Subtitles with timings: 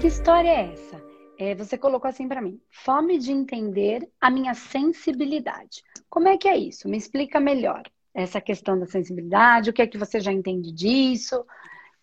[0.00, 1.02] Que história é essa?
[1.36, 5.82] É, você colocou assim para mim: fome de entender a minha sensibilidade.
[6.08, 6.88] Como é que é isso?
[6.88, 7.82] Me explica melhor
[8.14, 11.44] essa questão da sensibilidade, o que é que você já entende disso?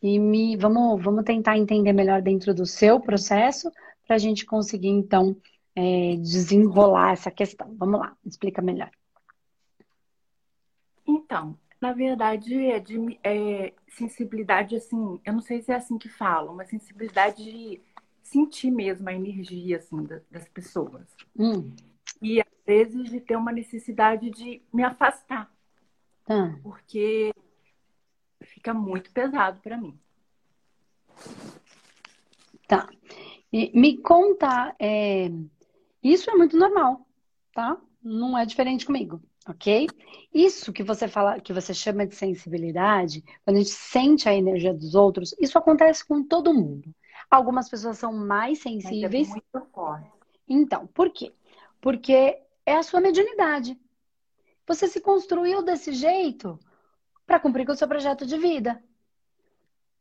[0.02, 3.71] E me, vamos, vamos tentar entender melhor dentro do seu processo
[4.05, 5.36] para a gente conseguir, então,
[5.73, 7.73] é, desenrolar essa questão.
[7.77, 8.91] Vamos lá, explica melhor.
[11.07, 16.10] Então, na verdade, é de é, sensibilidade, assim, eu não sei se é assim que
[16.10, 17.82] falam, uma sensibilidade de
[18.21, 21.08] sentir mesmo a energia, assim, das pessoas.
[21.38, 21.74] Hum.
[22.21, 25.52] E, às vezes, de ter uma necessidade de me afastar.
[26.26, 26.60] Tá.
[26.62, 27.34] Porque
[28.44, 29.98] fica muito pesado para mim.
[32.68, 32.90] Tá.
[33.54, 35.30] E me conta, é...
[36.04, 37.08] isso é muito normal,
[37.54, 37.80] tá?
[38.04, 39.88] Não é diferente comigo, ok?
[40.34, 44.74] Isso que você fala, que você chama de sensibilidade, quando a gente sente a energia
[44.74, 46.94] dos outros, isso acontece com todo mundo.
[47.30, 49.30] Algumas pessoas são mais é sensíveis.
[49.30, 50.12] É muito forte.
[50.48, 51.34] Então, por quê?
[51.82, 53.80] Porque é a sua mediunidade.
[54.68, 56.59] Você se construiu desse jeito
[57.26, 58.84] para cumprir com o seu projeto de vida.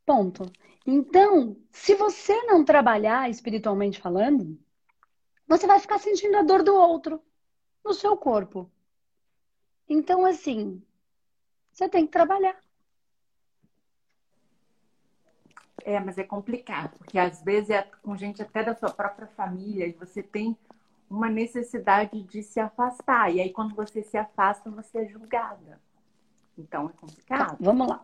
[0.07, 0.51] Ponto.
[0.87, 4.59] Então, se você não trabalhar espiritualmente falando,
[5.47, 7.23] você vai ficar sentindo a dor do outro
[7.85, 8.71] no seu corpo.
[9.89, 10.83] Então, assim,
[11.73, 12.57] você tem que trabalhar.
[15.85, 19.87] É, mas é complicado, porque às vezes é com gente até da sua própria família
[19.87, 20.57] e você tem
[21.11, 23.35] uma necessidade de se afastar.
[23.35, 25.79] E aí, quando você se afasta, você é julgada.
[26.57, 27.51] Então, é complicado.
[27.51, 28.03] Tá, vamos lá.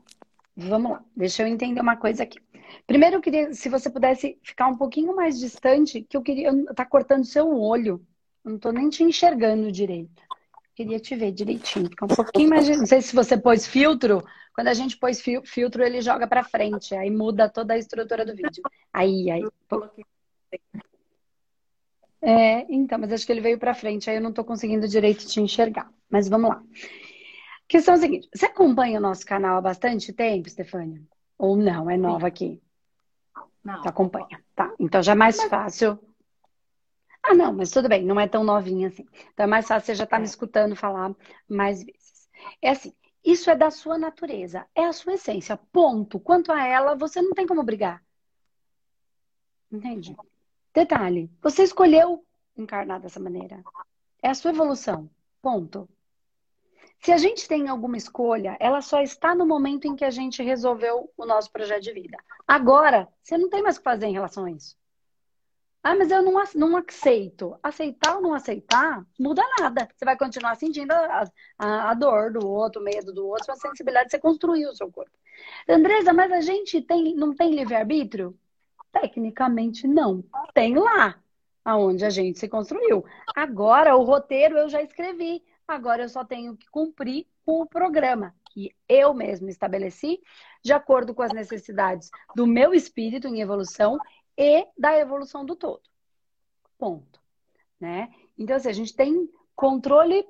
[0.57, 1.05] Vamos lá.
[1.17, 2.39] Deixa eu entender uma coisa aqui.
[2.87, 6.53] Primeiro, eu queria, se você pudesse ficar um pouquinho mais distante, que eu queria.
[6.75, 8.05] Tá cortando seu olho.
[8.45, 10.23] Eu não tô nem te enxergando direito.
[10.81, 11.91] Queria te ver direitinho.
[11.91, 12.67] Ficar um pouquinho mais.
[12.67, 14.25] Não sei se você pôs filtro.
[14.55, 16.95] Quando a gente pôs filtro, ele joga para frente.
[16.95, 18.63] Aí muda toda a estrutura do vídeo.
[18.91, 19.43] Aí, aí.
[22.23, 25.27] É, então, mas acho que ele veio para frente, aí eu não estou conseguindo direito
[25.27, 25.93] te enxergar.
[26.09, 26.63] Mas vamos lá.
[27.69, 31.03] Questão é a seguinte: você acompanha o nosso canal há bastante tempo, Stefânia?
[31.37, 31.91] Ou não?
[31.91, 32.59] É nova aqui?
[33.63, 33.83] Não.
[33.83, 34.43] Você acompanha.
[34.57, 34.73] Tá.
[34.81, 35.99] Então já é mais fácil.
[37.23, 39.07] Ah, não, mas tudo bem, não é tão novinha assim.
[39.33, 40.29] Então é mais fácil, você já está me é.
[40.29, 41.15] escutando falar
[41.49, 42.29] mais vezes.
[42.63, 42.95] É assim,
[43.25, 45.57] isso é da sua natureza, é a sua essência.
[45.71, 46.19] Ponto.
[46.19, 48.03] Quanto a ela, você não tem como brigar.
[49.71, 50.17] Entende?
[50.75, 52.25] Detalhe, você escolheu
[52.57, 53.63] encarnar dessa maneira.
[54.23, 55.09] É a sua evolução.
[55.43, 55.89] Ponto.
[57.03, 60.43] Se a gente tem alguma escolha, ela só está no momento em que a gente
[60.43, 62.19] resolveu o nosso projeto de vida.
[62.47, 64.77] Agora, você não tem mais o que fazer em relação a isso.
[65.83, 67.59] Ah, mas eu não, não aceito.
[67.63, 69.89] Aceitar ou não aceitar, muda nada.
[69.95, 71.25] Você vai continuar sentindo a,
[71.59, 74.91] a, a dor do outro, o medo do outro, a sensibilidade, você construiu o seu
[74.93, 75.11] corpo.
[75.67, 78.39] Andresa, mas a gente tem, não tem livre-arbítrio?
[78.93, 80.23] Tecnicamente, não.
[80.53, 81.19] Tem lá,
[81.65, 83.05] aonde a gente se construiu.
[83.35, 85.43] Agora, o roteiro eu já escrevi.
[85.67, 90.21] Agora eu só tenho que cumprir com o programa que eu mesmo estabeleci,
[90.63, 93.97] de acordo com as necessidades do meu espírito em evolução
[94.37, 95.83] e da evolução do todo.
[96.79, 97.21] Ponto.
[97.79, 98.11] Né?
[98.39, 100.27] Então, assim, a gente tem controle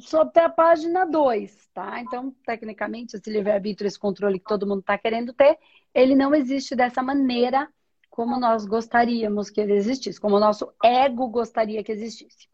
[0.00, 2.00] sobre a página 2, tá?
[2.00, 5.58] Então, tecnicamente, esse livre-arbítrio, esse controle que todo mundo está querendo ter,
[5.92, 7.68] ele não existe dessa maneira
[8.08, 12.48] como nós gostaríamos que ele existisse, como o nosso ego gostaria que existisse.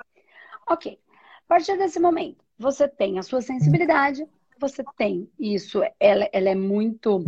[0.69, 0.99] Ok.
[1.45, 4.27] A partir desse momento, você tem a sua sensibilidade,
[4.59, 7.25] você tem isso, ela, ela é muito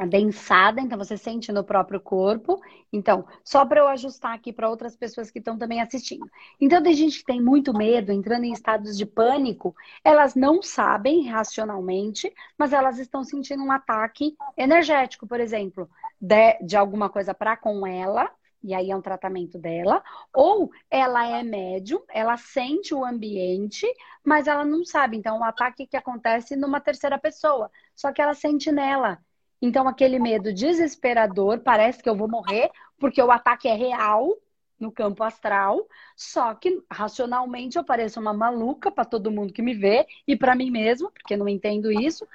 [0.00, 2.58] adensada, então você sente no próprio corpo.
[2.92, 6.26] Então, só para eu ajustar aqui para outras pessoas que estão também assistindo.
[6.58, 11.28] Então, tem gente que tem muito medo, entrando em estados de pânico, elas não sabem
[11.28, 15.88] racionalmente, mas elas estão sentindo um ataque energético, por exemplo,
[16.20, 18.30] de, de alguma coisa para com ela,
[18.62, 20.02] e aí é um tratamento dela,
[20.34, 23.86] ou ela é médium, ela sente o ambiente,
[24.24, 25.16] mas ela não sabe.
[25.16, 29.18] Então, o ataque que acontece numa terceira pessoa, só que ela sente nela.
[29.60, 34.36] Então, aquele medo desesperador, parece que eu vou morrer, porque o ataque é real
[34.78, 35.86] no campo astral,
[36.16, 40.54] só que racionalmente eu pareço uma maluca para todo mundo que me vê e para
[40.54, 42.26] mim mesmo, porque não entendo isso.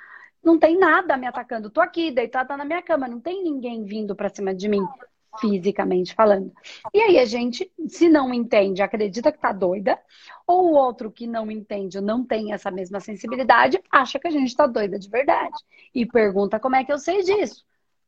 [0.43, 1.71] Não tem nada me atacando.
[1.71, 4.87] Tô aqui, deitada na minha cama, não tem ninguém vindo para cima de mim
[5.39, 6.51] fisicamente falando.
[6.93, 9.99] E aí a gente, se não entende, acredita que tá doida,
[10.47, 14.55] ou o outro que não entende, não tem essa mesma sensibilidade, acha que a gente
[14.55, 15.55] tá doida de verdade.
[15.93, 17.65] E pergunta como é que eu sei disso?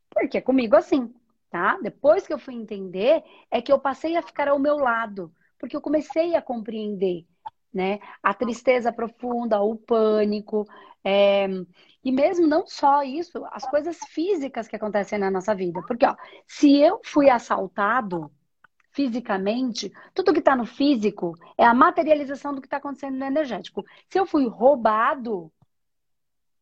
[0.10, 1.14] Porque é comigo assim,
[1.50, 1.78] tá?
[1.82, 5.76] Depois que eu fui entender, é que eu passei a ficar ao meu lado, porque
[5.76, 7.26] eu comecei a compreender
[7.78, 8.00] né?
[8.24, 10.68] A tristeza profunda, o pânico,
[11.04, 11.48] é...
[12.04, 15.80] e mesmo não só isso, as coisas físicas que acontecem na nossa vida.
[15.88, 16.16] Porque, ó,
[16.48, 18.32] se eu fui assaltado
[18.92, 23.86] fisicamente, tudo que está no físico é a materialização do que está acontecendo no energético.
[24.10, 25.52] Se eu fui roubado,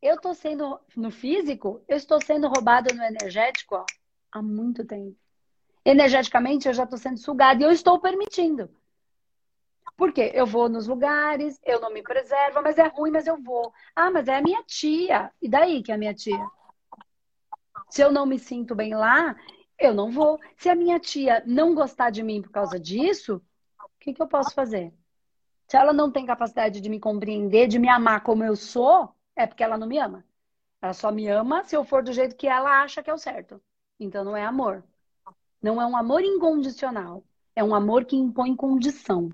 [0.02, 3.86] eu estou sendo no físico, eu estou sendo roubado no energético ó,
[4.34, 5.16] há muito tempo.
[5.86, 8.70] Energeticamente, eu já estou sendo sugado e eu estou permitindo.
[9.98, 13.72] Porque eu vou nos lugares, eu não me preservo, mas é ruim, mas eu vou.
[13.96, 15.32] Ah, mas é a minha tia.
[15.42, 16.46] E daí que é a minha tia?
[17.90, 19.36] Se eu não me sinto bem lá,
[19.80, 20.40] eu não vou.
[20.58, 23.42] Se a minha tia não gostar de mim por causa disso,
[23.84, 24.94] o que, que eu posso fazer?
[25.68, 29.48] Se ela não tem capacidade de me compreender, de me amar como eu sou, é
[29.48, 30.26] porque ela não me ama.
[30.82, 33.18] Ela só me ama se eu for do jeito que ela acha que é o
[33.18, 33.62] certo.
[34.00, 34.84] Então não é amor.
[35.62, 37.24] Não é um amor incondicional.
[37.56, 39.32] É um amor que impõe condição.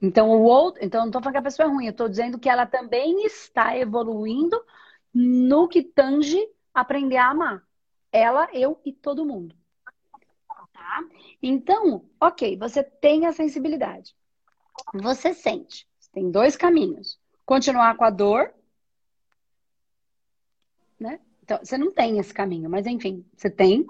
[0.00, 2.38] Então, o outro, então não estou falando que a pessoa é ruim, eu estou dizendo
[2.38, 4.62] que ela também está evoluindo
[5.12, 6.38] no que tange
[6.74, 7.62] aprender a amar.
[8.12, 9.54] Ela, eu e todo mundo.
[10.72, 11.04] Tá?
[11.42, 14.14] Então, ok, você tem a sensibilidade.
[14.94, 15.88] Você sente.
[16.12, 17.18] Tem dois caminhos.
[17.46, 18.52] Continuar com a dor,
[21.00, 21.20] né?
[21.42, 23.86] Então, você não tem esse caminho, mas enfim, você tem,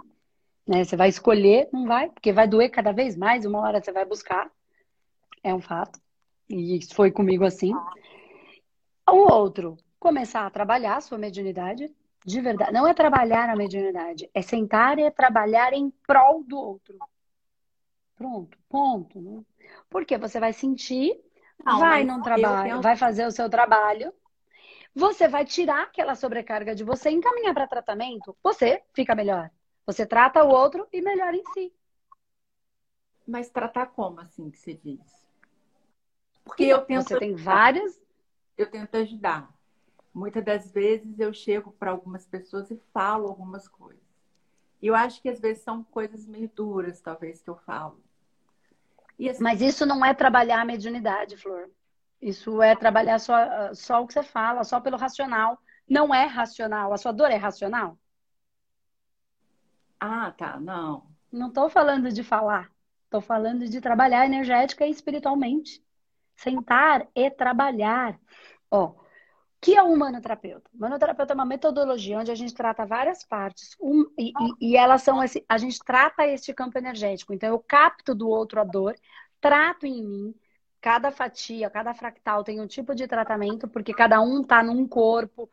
[0.67, 0.85] né?
[0.85, 4.05] Você vai escolher, não vai, porque vai doer cada vez mais, uma hora você vai
[4.05, 4.51] buscar
[5.43, 6.01] é um fato.
[6.49, 7.73] E isso foi comigo assim.
[9.09, 11.93] O outro, começar a trabalhar a sua mediunidade,
[12.25, 12.73] de verdade.
[12.73, 16.99] Não é trabalhar a mediunidade, é sentar e é trabalhar em prol do outro.
[18.17, 19.21] Pronto, ponto.
[19.21, 19.43] Né?
[19.89, 21.21] Porque você vai sentir,
[21.65, 22.83] não, vai no trabalho, tenho...
[22.83, 24.13] vai fazer o seu trabalho,
[24.95, 28.37] você vai tirar aquela sobrecarga de você e encaminhar para tratamento.
[28.43, 29.51] Você fica melhor.
[29.85, 31.73] Você trata o outro e melhora em si.
[33.29, 35.26] Mas tratar como assim que você diz?
[36.47, 37.09] Porque eu tento.
[37.09, 38.01] Você tem várias.
[38.57, 39.53] Eu tento ajudar.
[40.15, 44.01] Muitas das vezes eu chego para algumas pessoas e falo algumas coisas.
[44.81, 48.01] E eu acho que às vezes são coisas meio duras, talvez, que eu falo.
[49.21, 49.43] Assim...
[49.43, 51.69] Mas isso não é trabalhar a mediunidade, Flor.
[52.23, 55.61] Isso é trabalhar só, só o que você fala, só pelo racional.
[55.89, 56.93] Não é racional.
[56.93, 57.99] A sua dor é racional?
[60.01, 60.59] Ah, tá.
[60.59, 61.07] Não.
[61.31, 62.71] Não estou falando de falar.
[63.05, 65.86] Estou falando de trabalhar energética e espiritualmente
[66.37, 68.19] sentar e trabalhar.
[68.71, 68.97] Ó, o
[69.61, 70.71] que é o humanoterapeuta?
[70.73, 74.29] O humanoterapeuta é uma metodologia onde a gente trata várias partes um, e,
[74.61, 77.33] e, e, elas são esse, a gente trata este campo energético.
[77.33, 78.95] Então eu capto do outro a dor,
[79.41, 80.35] trato em mim.
[80.81, 85.51] Cada fatia, cada fractal tem um tipo de tratamento, porque cada um está num corpo.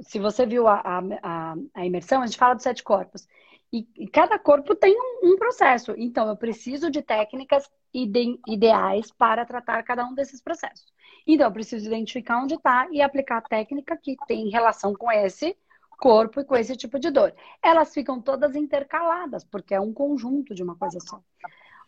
[0.00, 0.80] Se você viu a,
[1.22, 3.26] a, a imersão, a gente fala dos sete corpos.
[3.72, 5.94] E, e cada corpo tem um, um, processo.
[5.96, 10.86] Então, eu preciso de técnicas ide, ideais para tratar cada um desses processos.
[11.26, 15.56] Então, eu preciso identificar onde está e aplicar a técnica que tem relação com esse
[15.98, 17.34] corpo e com esse tipo de dor.
[17.62, 21.20] Elas ficam todas intercaladas, porque é um conjunto de uma coisa só.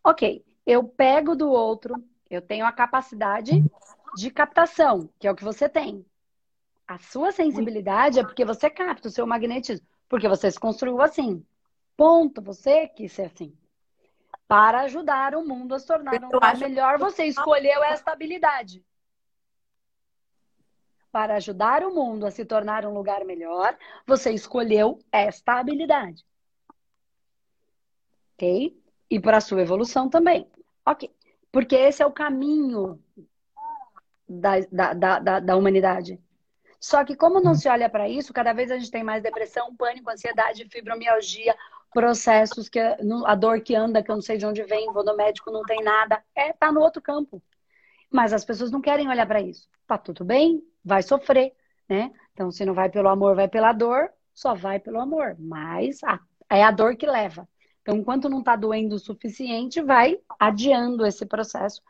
[0.02, 3.64] Ok, eu pego do outro, eu tenho a capacidade
[4.16, 6.04] de captação, que é o que você tem.
[6.86, 11.44] A sua sensibilidade é porque você capta o seu magnetismo, porque você se construiu assim.
[11.98, 12.40] Ponto.
[12.40, 13.52] Você quis ser assim.
[14.46, 18.86] Para ajudar o mundo a se tornar um lugar melhor, você escolheu esta habilidade.
[21.10, 23.76] Para ajudar o mundo a se tornar um lugar melhor,
[24.06, 26.24] você escolheu esta habilidade.
[28.34, 28.80] Ok?
[29.10, 30.48] E para a sua evolução também.
[30.86, 31.12] Ok.
[31.50, 33.02] Porque esse é o caminho
[34.28, 36.20] da, da, da, da humanidade.
[36.78, 39.74] Só que como não se olha para isso, cada vez a gente tem mais depressão,
[39.74, 41.56] pânico, ansiedade, fibromialgia,
[41.92, 45.16] processos que a dor que anda, que eu não sei de onde vem, vou no
[45.16, 47.42] médico, não tem nada, é tá no outro campo.
[48.10, 49.68] Mas as pessoas não querem olhar para isso.
[49.86, 51.52] Tá tudo bem, vai sofrer,
[51.88, 52.10] né?
[52.32, 55.36] Então, se não vai pelo amor, vai pela dor, só vai pelo amor.
[55.38, 57.48] Mas a, é a dor que leva.
[57.82, 61.82] Então, enquanto não está doendo o suficiente, vai adiando esse processo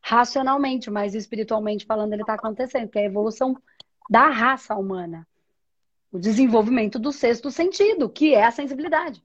[0.00, 3.56] racionalmente, mas espiritualmente falando, ele está acontecendo, que é a evolução
[4.10, 5.26] da raça humana.
[6.10, 9.22] O desenvolvimento do sexto sentido, que é a sensibilidade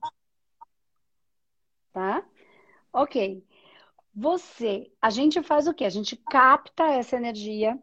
[1.97, 2.23] tá?
[2.93, 3.43] Ok.
[4.13, 5.83] Você, a gente faz o quê?
[5.83, 7.75] A gente capta essa energia.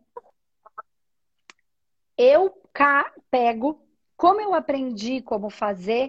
[2.16, 3.85] Eu cá pego,
[4.16, 6.06] como eu aprendi como fazer,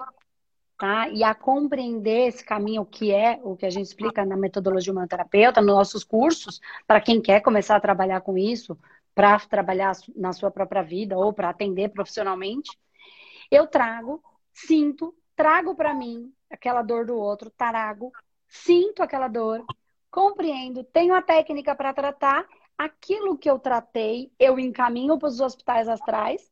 [0.77, 1.09] tá?
[1.09, 5.59] E a compreender esse caminho que é o que a gente explica na metodologia humanoterapeuta,
[5.59, 8.77] nos nossos cursos, para quem quer começar a trabalhar com isso,
[9.15, 12.69] para trabalhar na sua própria vida ou para atender profissionalmente,
[13.49, 18.11] eu trago, sinto, trago para mim aquela dor do outro, tarago,
[18.47, 19.65] sinto aquela dor,
[20.09, 22.45] compreendo, tenho a técnica para tratar,
[22.77, 26.49] aquilo que eu tratei, eu encaminho para os hospitais astrais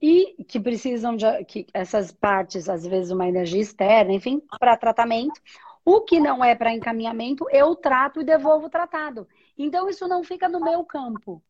[0.00, 5.40] e que precisam de que essas partes, às vezes, uma energia externa, enfim, para tratamento.
[5.84, 9.26] O que não é para encaminhamento, eu trato e devolvo tratado.
[9.56, 11.42] Então, isso não fica no meu campo.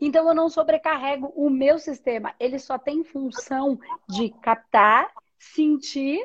[0.00, 2.34] Então, eu não sobrecarrego o meu sistema.
[2.38, 6.20] Ele só tem função de captar, sentir,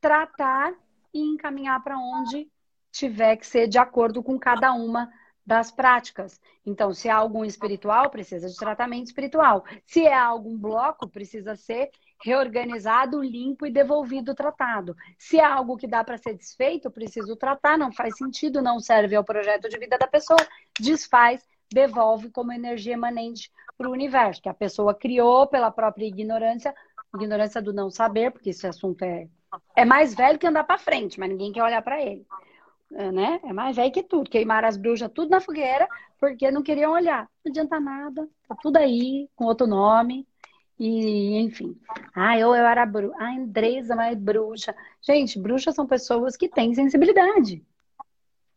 [0.00, 0.74] tratar
[1.12, 2.50] e encaminhar para onde
[2.90, 5.10] tiver que ser de acordo com cada uma
[5.46, 6.40] das práticas.
[6.64, 9.64] Então, se é algum espiritual, precisa de tratamento espiritual.
[9.84, 11.90] Se é algum bloco, precisa ser
[12.24, 14.96] reorganizado, limpo e devolvido tratado.
[15.18, 19.14] Se é algo que dá para ser desfeito, preciso tratar, não faz sentido, não serve
[19.14, 20.38] ao projeto de vida da pessoa,
[20.80, 26.74] desfaz, devolve como energia emanente para o universo, que a pessoa criou pela própria ignorância,
[27.16, 29.28] ignorância do não saber, porque esse assunto é,
[29.76, 32.26] é mais velho que andar para frente, mas ninguém quer olhar para ele.
[32.92, 33.40] É, né?
[33.44, 34.30] É mais velho que tudo.
[34.30, 35.88] Queimaram as bruxas tudo na fogueira
[36.20, 37.28] porque não queriam olhar.
[37.44, 38.28] Não adianta nada.
[38.48, 40.26] Tá tudo aí, com outro nome.
[40.78, 41.76] E, enfim.
[42.14, 43.16] Ah, eu, eu era bruxa.
[43.18, 44.74] Ah, Andresa, mas bruxa.
[45.02, 47.64] Gente, bruxas são pessoas que têm sensibilidade.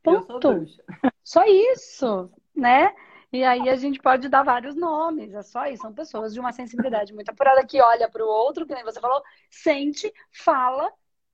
[0.03, 0.65] Ponto.
[1.23, 2.93] Só isso, né?
[3.31, 5.81] E aí a gente pode dar vários nomes, é só isso.
[5.81, 8.99] São pessoas de uma sensibilidade muito apurada que olha para o outro, que nem você
[8.99, 10.91] falou, sente, fala.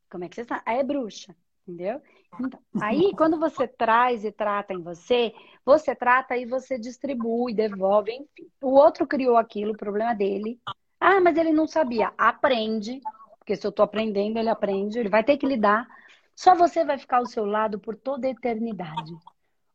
[0.09, 0.61] Como é que você está?
[0.65, 1.35] É bruxa,
[1.67, 2.01] entendeu?
[2.39, 5.33] Então, aí, quando você traz e trata em você,
[5.63, 8.49] você trata e você distribui, devolve, enfim.
[8.61, 10.59] O outro criou aquilo, o problema dele.
[10.99, 12.11] Ah, mas ele não sabia.
[12.17, 13.01] Aprende,
[13.37, 15.87] porque se eu estou aprendendo, ele aprende, ele vai ter que lidar.
[16.35, 19.13] Só você vai ficar ao seu lado por toda a eternidade.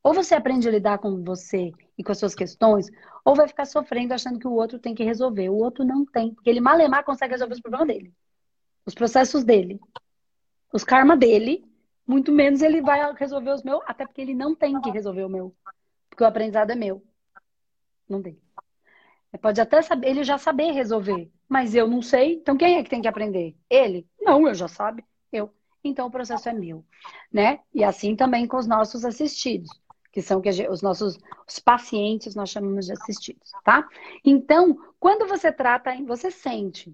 [0.08, 2.86] Ou você aprende a lidar com você e com as suas questões,
[3.22, 5.50] ou vai ficar sofrendo achando que o outro tem que resolver.
[5.50, 8.14] O outro não tem, porque ele malemar consegue resolver os problemas dele.
[8.86, 9.78] Os processos dele.
[10.72, 11.62] Os karma dele
[12.06, 15.28] muito menos ele vai resolver os meus, até porque ele não tem que resolver o
[15.28, 15.54] meu.
[16.08, 17.04] Porque o aprendizado é meu.
[18.08, 18.40] Não tem.
[19.42, 22.36] Pode até saber, ele já saber resolver, mas eu não sei.
[22.36, 23.54] Então quem é que tem que aprender?
[23.68, 24.08] Ele?
[24.18, 25.04] Não, eu já sabe.
[25.30, 25.52] Eu.
[25.84, 26.82] Então o processo é meu,
[27.30, 27.60] né?
[27.74, 29.68] E assim também com os nossos assistidos,
[30.18, 33.88] que são que os nossos os pacientes nós chamamos de assistidos, tá?
[34.24, 36.92] Então, quando você trata, você sente.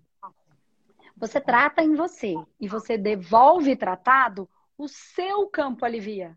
[1.17, 6.37] Você trata em você e você devolve tratado, o seu campo alivia.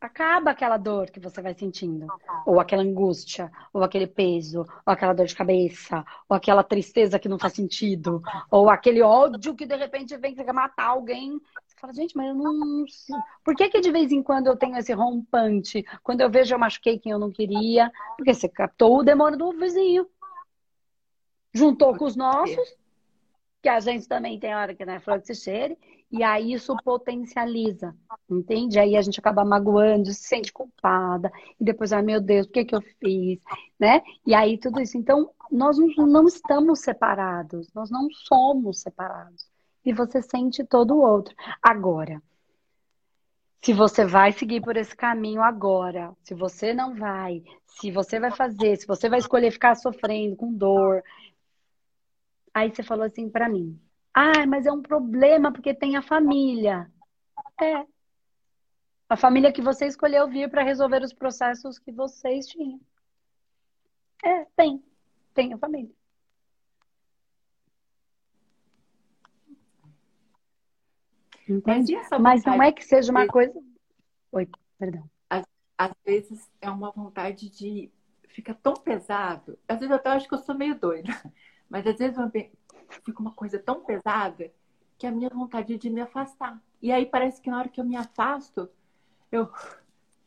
[0.00, 2.06] Acaba aquela dor que você vai sentindo,
[2.46, 7.28] ou aquela angústia, ou aquele peso, ou aquela dor de cabeça, ou aquela tristeza que
[7.28, 11.40] não faz sentido, ou aquele ódio que de repente vem que matar alguém.
[11.84, 12.86] Fala, gente, mas eu não.
[13.44, 15.84] Por que, que de vez em quando eu tenho esse rompante?
[16.02, 17.92] Quando eu vejo eu machuquei quem eu não queria?
[18.16, 20.08] Porque você captou o demônio do vizinho.
[21.52, 22.74] Juntou com os nossos,
[23.62, 25.76] que a gente também tem hora que não é flor que se cheire,
[26.10, 27.94] e aí isso potencializa,
[28.30, 28.78] entende?
[28.78, 32.64] Aí a gente acaba magoando, se sente culpada, e depois, ai meu Deus, o que,
[32.64, 33.40] que eu fiz,
[33.78, 34.02] né?
[34.26, 34.96] E aí tudo isso.
[34.96, 39.53] Então, nós não estamos separados, nós não somos separados.
[39.84, 41.34] E você sente todo o outro.
[41.62, 42.22] Agora,
[43.62, 48.30] se você vai seguir por esse caminho agora, se você não vai, se você vai
[48.30, 51.02] fazer, se você vai escolher ficar sofrendo com dor,
[52.54, 53.78] Aí você falou assim para mim:
[54.14, 56.88] ah, mas é um problema porque tem a família.
[57.60, 57.84] É.
[59.08, 62.80] A família que você escolheu vir para resolver os processos que vocês tinham.
[64.24, 64.82] É, tem.
[65.34, 65.92] Tem a família.
[71.48, 71.94] Entende?
[72.20, 73.52] Mas não é que seja uma coisa.
[74.32, 74.48] Oi,
[74.78, 75.08] perdão.
[75.28, 75.44] Às,
[75.76, 77.90] às, vezes é uma vontade de.
[78.28, 79.58] Fica tão pesado.
[79.68, 81.08] Às vezes eu até acho que eu sou meio doida.
[81.68, 82.16] Mas às vezes
[83.04, 84.50] fica uma coisa tão pesada
[84.98, 86.60] que a minha vontade é de me afastar.
[86.80, 88.68] E aí parece que na hora que eu me afasto,
[89.30, 89.50] eu,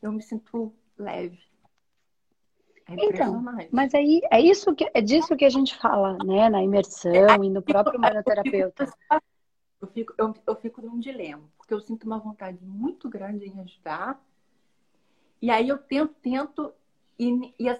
[0.01, 1.39] eu me sinto leve.
[2.89, 6.63] É então, mas aí é isso que é disso que a gente fala, né, na
[6.63, 8.87] imersão é, e no próprio manoterapeuta.
[9.79, 13.59] Eu fico, eu, eu fico num dilema, porque eu sinto uma vontade muito grande em
[13.61, 14.19] ajudar.
[15.41, 16.73] E aí eu tento, tento,
[17.17, 17.79] e, e,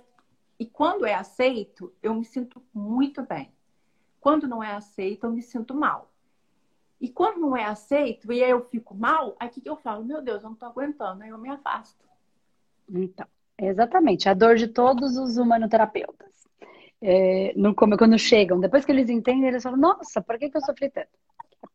[0.60, 3.52] e quando é aceito, eu me sinto muito bem.
[4.20, 6.12] Quando não é aceito, eu me sinto mal.
[7.00, 10.04] E quando não é aceito e aí eu fico mal, o que, eu falo?
[10.04, 12.06] Meu Deus, eu não estou aguentando, aí eu me afasto.
[12.90, 13.28] Então,
[13.58, 14.28] exatamente.
[14.28, 16.48] A dor de todos os humanoterapeutas.
[17.00, 20.62] É, no, quando chegam, depois que eles entendem, eles falam, nossa, por que, que eu
[20.62, 21.10] sofri tanto?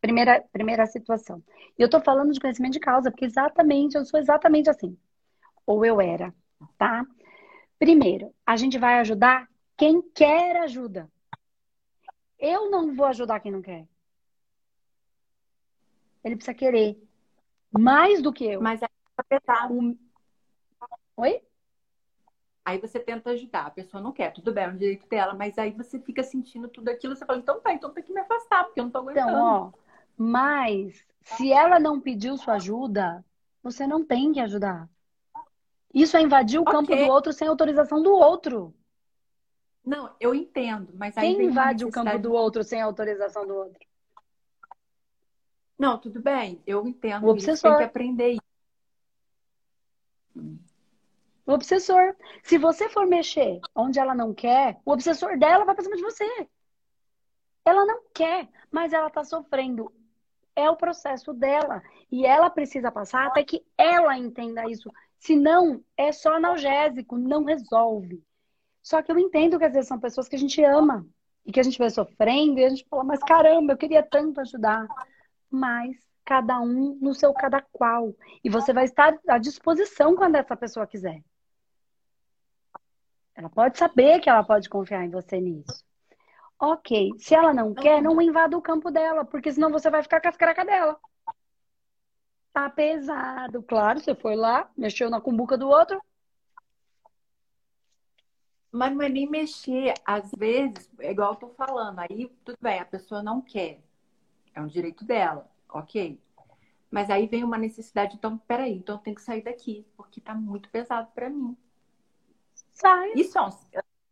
[0.01, 1.43] Primeira, primeira situação.
[1.79, 4.97] E eu estou falando de conhecimento de causa, porque exatamente, eu sou exatamente assim.
[5.67, 6.35] Ou eu era,
[6.77, 7.05] tá?
[7.79, 11.11] Primeiro, a gente vai ajudar quem quer ajuda.
[12.39, 13.87] Eu não vou ajudar quem não quer.
[16.25, 16.97] Ele precisa querer.
[17.71, 18.61] Mais do que eu.
[18.61, 18.89] Mas aí
[19.71, 19.97] o...
[21.17, 21.43] Oi?
[22.65, 25.59] Aí você tenta ajudar, a pessoa não quer, tudo bem, é um direito dela, mas
[25.59, 28.65] aí você fica sentindo tudo aquilo, você fala, então tá, então tem que me afastar,
[28.65, 29.31] porque eu não tô aguentando.
[29.31, 29.73] Então, ó,
[30.17, 33.25] mas se ela não pediu sua ajuda,
[33.63, 34.89] você não tem que ajudar.
[35.93, 36.73] Isso é invadir o okay.
[36.73, 38.73] campo do outro sem autorização do outro.
[39.85, 43.85] Não, eu entendo, mas aí Quem invade o campo do outro sem autorização do outro?
[45.77, 47.27] Não, tudo bem, eu entendo.
[47.27, 47.71] O obsessor.
[47.73, 48.43] Tem que aprender isso.
[51.47, 52.15] O obsessor.
[52.43, 56.03] Se você for mexer onde ela não quer, o obsessor dela vai pra cima de
[56.03, 56.49] você.
[57.65, 59.93] Ela não quer, mas ela tá sofrendo.
[60.55, 61.83] É o processo dela.
[62.11, 64.91] E ela precisa passar até que ela entenda isso.
[65.19, 68.23] Senão, é só analgésico, não resolve.
[68.83, 71.07] Só que eu entendo que às vezes são pessoas que a gente ama
[71.47, 74.41] e que a gente vai sofrendo e a gente fala, mas caramba, eu queria tanto
[74.41, 74.87] ajudar.
[75.51, 78.15] Mas cada um no seu cada qual.
[78.43, 81.23] E você vai estar à disposição quando essa pessoa quiser.
[83.35, 85.85] Ela pode saber que ela pode confiar em você nisso.
[86.59, 90.21] Ok, se ela não quer, não invada o campo dela, porque senão você vai ficar
[90.21, 90.99] com as caracas dela.
[92.53, 96.01] Tá pesado, claro, você foi lá, mexeu na cumbuca do outro,
[98.71, 99.95] mas não é nem mexer.
[100.05, 103.81] Às vezes, é igual eu tô falando, aí tudo bem, a pessoa não quer.
[104.55, 106.21] É um direito dela, ok.
[106.91, 110.35] Mas aí vem uma necessidade, então, peraí, então eu tenho que sair daqui, porque tá
[110.35, 111.57] muito pesado para mim.
[112.73, 113.13] Sai.
[113.15, 113.51] Isso é um...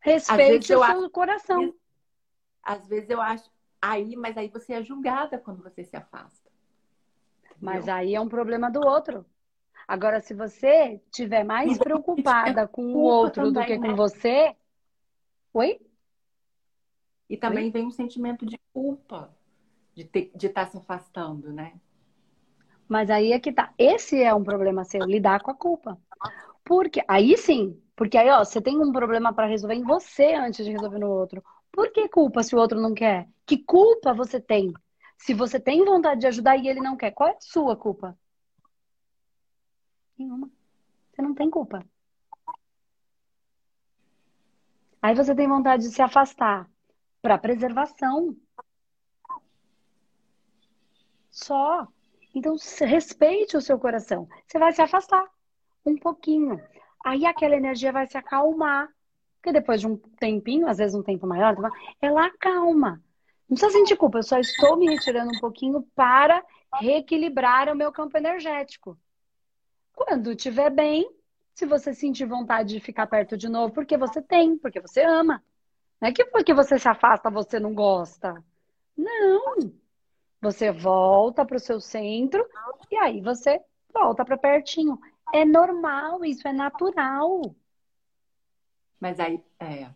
[0.00, 1.10] Respeite o seu acho...
[1.10, 1.74] coração.
[2.62, 3.50] Às vezes eu acho.
[3.80, 6.50] Aí, mas aí você é julgada quando você se afasta.
[7.60, 9.24] Mas aí é um problema do outro.
[9.86, 13.94] Agora, se você estiver mais preocupada com o outro também, do que com né?
[13.94, 14.56] você.
[15.52, 15.80] Oi?
[17.28, 17.70] E também Oi?
[17.70, 19.34] vem um sentimento de culpa
[19.94, 21.74] de, ter, de estar tá se afastando, né?
[22.88, 23.72] Mas aí é que tá.
[23.78, 25.98] Esse é um problema seu, lidar com a culpa.
[26.64, 30.64] Porque aí sim, porque aí, ó, você tem um problema para resolver em você antes
[30.64, 31.44] de resolver no outro.
[31.70, 33.28] Por que culpa se o outro não quer?
[33.44, 34.72] Que culpa você tem?
[35.18, 38.18] Se você tem vontade de ajudar e ele não quer, qual é a sua culpa?
[40.18, 40.50] Nenhuma.
[41.12, 41.84] Você não tem culpa.
[45.02, 46.70] Aí você tem vontade de se afastar
[47.20, 48.34] para preservação.
[51.30, 51.86] Só.
[52.34, 54.26] Então, respeite o seu coração.
[54.46, 55.28] Você vai se afastar
[55.84, 56.58] um pouquinho.
[57.04, 58.88] Aí aquela energia vai se acalmar.
[59.36, 61.56] Porque depois de um tempinho, às vezes um tempo maior,
[62.00, 63.02] ela acalma.
[63.48, 67.90] Não precisa sentir culpa, eu só estou me retirando um pouquinho para reequilibrar o meu
[67.90, 68.98] campo energético.
[69.92, 71.10] Quando estiver bem,
[71.54, 75.42] se você sentir vontade de ficar perto de novo, porque você tem, porque você ama.
[76.00, 78.42] Não é que porque você se afasta, você não gosta.
[78.96, 79.72] Não.
[80.40, 82.46] Você volta para o seu centro
[82.90, 83.60] e aí você
[83.92, 84.98] volta para pertinho.
[85.32, 87.54] É normal, isso é natural.
[89.00, 89.88] Mas aí, é.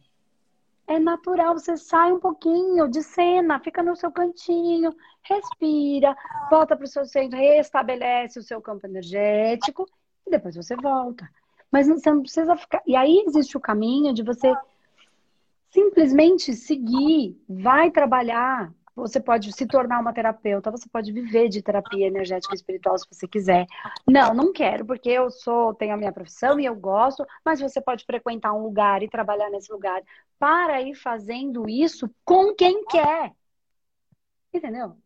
[0.87, 6.15] É natural, você sai um pouquinho de cena, fica no seu cantinho, respira,
[6.51, 9.87] volta para o seu centro, restabelece o seu campo energético
[10.27, 11.29] e depois você volta.
[11.71, 12.83] Mas você não precisa ficar.
[12.87, 14.55] E aí existe o caminho de você
[15.71, 18.73] simplesmente seguir, vai trabalhar.
[18.95, 23.07] Você pode se tornar uma terapeuta, você pode viver de terapia energética e espiritual se
[23.11, 23.67] você quiser.
[24.07, 27.81] Não, não quero, porque eu sou, tenho a minha profissão e eu gosto, mas você
[27.81, 30.01] pode frequentar um lugar e trabalhar nesse lugar
[30.39, 33.33] para ir fazendo isso com quem quer.
[34.53, 34.97] Entendeu?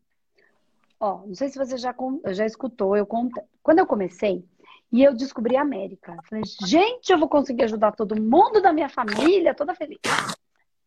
[0.99, 1.95] Ó, não sei se você já,
[2.27, 3.41] já escutou, eu conto.
[3.63, 4.45] Quando eu comecei,
[4.91, 6.17] e eu descobri a América.
[6.27, 9.99] Falei, gente, eu vou conseguir ajudar todo mundo da minha família, toda feliz.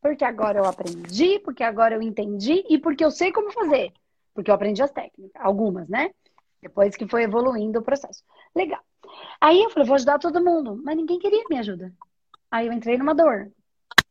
[0.03, 3.93] Porque agora eu aprendi, porque agora eu entendi e porque eu sei como fazer.
[4.35, 6.11] Porque eu aprendi as técnicas, algumas, né?
[6.61, 8.25] Depois que foi evoluindo o processo.
[8.55, 8.81] Legal.
[9.41, 10.81] Aí eu falei, vou ajudar todo mundo.
[10.83, 11.93] Mas ninguém queria me ajuda.
[12.51, 13.53] Aí eu entrei numa dor.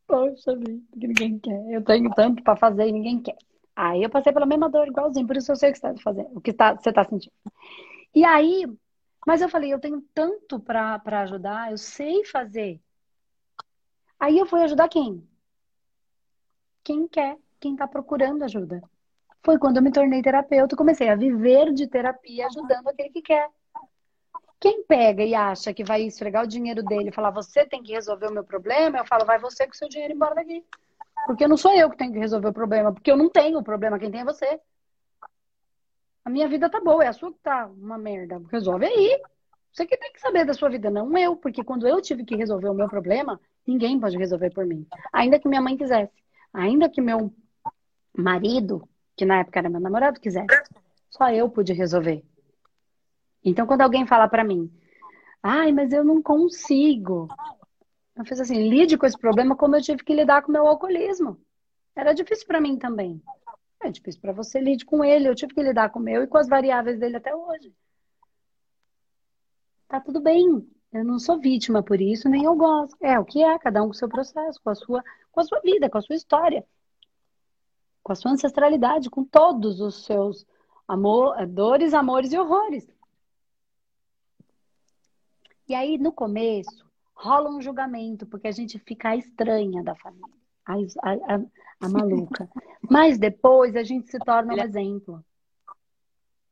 [0.08, 1.70] Poxa vida, que ninguém quer.
[1.70, 3.38] Eu tenho tanto para fazer e ninguém quer.
[3.76, 6.04] Aí eu passei pela mesma dor igualzinho, por isso eu sei o que você está
[6.04, 7.34] fazendo, o que tá, você está sentindo.
[8.14, 8.66] E aí,
[9.26, 12.80] mas eu falei, eu tenho tanto para ajudar, eu sei fazer.
[14.20, 15.26] Aí eu fui ajudar quem?
[16.84, 18.82] Quem quer, quem está procurando ajuda.
[19.44, 23.50] Foi quando eu me tornei terapeuta, comecei a viver de terapia ajudando aquele que quer.
[24.60, 27.92] Quem pega e acha que vai esfregar o dinheiro dele e falar, você tem que
[27.92, 30.64] resolver o meu problema, eu falo, vai você com o seu dinheiro embora daqui.
[31.26, 33.64] Porque não sou eu que tenho que resolver o problema, porque eu não tenho o
[33.64, 34.60] problema, quem tem é você.
[36.24, 38.42] A minha vida tá boa, é a sua que tá uma merda.
[38.52, 39.20] Resolve aí.
[39.72, 41.36] Você que tem que saber da sua vida, não eu.
[41.36, 44.86] Porque quando eu tive que resolver o meu problema, ninguém pode resolver por mim.
[45.12, 46.14] Ainda que minha mãe quisesse.
[46.54, 47.34] Ainda que meu
[48.16, 50.62] marido, que na época era meu namorado, quisesse.
[51.10, 52.24] Só eu pude resolver.
[53.44, 54.72] Então, quando alguém fala para mim,
[55.42, 57.28] ai, mas eu não consigo.
[58.16, 61.40] Eu fiz assim, lide com esse problema como eu tive que lidar com meu alcoolismo.
[61.96, 63.22] Era difícil para mim também.
[63.82, 65.28] É difícil para você, lide com ele.
[65.28, 67.74] Eu tive que lidar com o meu e com as variáveis dele até hoje.
[69.88, 70.68] Tá tudo bem.
[70.94, 72.96] Eu não sou vítima por isso, nem eu gosto.
[73.02, 75.44] É o que é, cada um com o seu processo, com a sua, com a
[75.44, 76.66] sua vida, com a sua história,
[78.04, 80.46] com a sua ancestralidade, com todos os seus
[80.88, 82.88] amor, dores, amores e horrores.
[85.68, 90.74] E aí, no começo, rola um julgamento, porque a gente fica estranha da família, a,
[90.74, 91.42] a, a,
[91.80, 92.50] a maluca.
[92.90, 95.24] Mas depois a gente se torna um exemplo.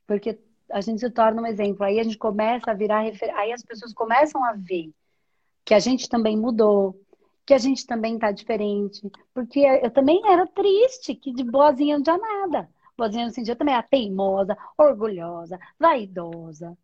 [0.08, 0.40] Porque
[0.72, 1.84] a gente se torna um exemplo.
[1.84, 3.30] Aí a gente começa a virar refer...
[3.36, 4.94] aí as pessoas começam a ver
[5.66, 7.00] que a gente também mudou,
[7.50, 9.02] que a gente também tá diferente.
[9.34, 12.70] Porque eu também era triste, que de boazinha não tinha nada.
[12.96, 16.78] Boazinha no sentido, eu também era teimosa, orgulhosa, vaidosa,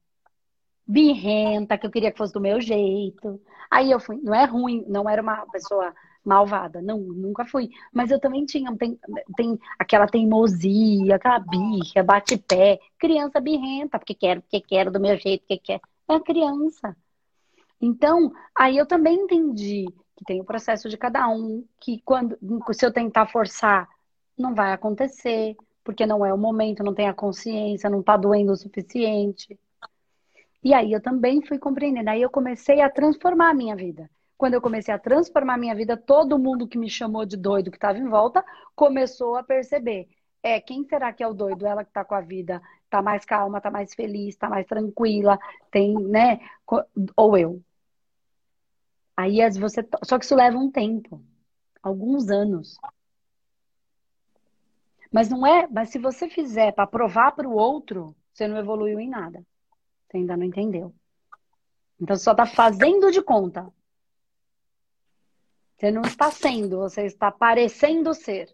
[0.88, 3.40] birrenta, que eu queria que fosse do meu jeito.
[3.70, 5.94] Aí eu fui, não é ruim, não era uma pessoa
[6.26, 6.82] malvada.
[6.82, 7.70] Não, nunca fui.
[7.94, 9.00] Mas eu também tinha tem,
[9.38, 12.80] tem aquela teimosia, aquela birra, bate-pé.
[12.98, 15.82] Criança birrenta, porque quero, porque quero, do meu jeito, porque quer.
[16.10, 16.98] É criança.
[17.80, 22.38] Então, aí eu também entendi que tem o processo de cada um, que quando
[22.72, 23.88] se eu tentar forçar,
[24.38, 28.52] não vai acontecer, porque não é o momento, não tem a consciência, não tá doendo
[28.52, 29.58] o suficiente.
[30.64, 32.10] E aí eu também fui compreendendo.
[32.10, 34.10] Aí eu comecei a transformar a minha vida.
[34.38, 37.78] Quando eu comecei a transformar minha vida, todo mundo que me chamou de doido que
[37.78, 38.44] estava em volta
[38.76, 40.10] começou a perceber.
[40.42, 41.66] É, quem será que é o doido?
[41.66, 45.40] Ela que está com a vida, está mais calma, está mais feliz, está mais tranquila,
[45.72, 46.40] tem, né?
[47.16, 47.62] Ou eu.
[49.16, 49.88] Aí você.
[50.04, 51.24] Só que isso leva um tempo,
[51.82, 52.78] alguns anos.
[55.12, 55.68] Mas não é.
[55.68, 59.46] Mas se você fizer para provar para o outro, você não evoluiu em nada.
[60.08, 60.94] Você ainda não entendeu.
[62.00, 63.72] Então você só está fazendo de conta.
[65.78, 68.54] Você não está sendo, você está parecendo ser.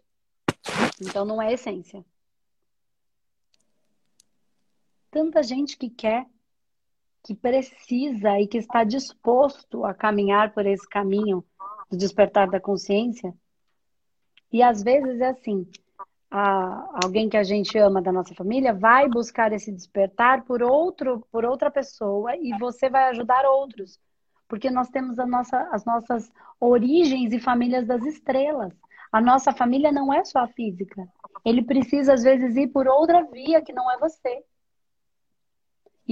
[1.00, 2.04] Então não é essência.
[5.10, 6.26] Tanta gente que quer,
[7.24, 11.44] que precisa e que está disposto a caminhar por esse caminho
[11.90, 13.32] do despertar da consciência.
[14.52, 15.66] E às vezes é assim,
[16.30, 21.26] a, alguém que a gente ama da nossa família vai buscar esse despertar por outro,
[21.30, 24.00] por outra pessoa e você vai ajudar outros
[24.52, 26.30] porque nós temos nossa, as nossas
[26.60, 28.70] origens e famílias das estrelas.
[29.10, 31.08] A nossa família não é só a física.
[31.42, 34.44] Ele precisa, às vezes, ir por outra via que não é você.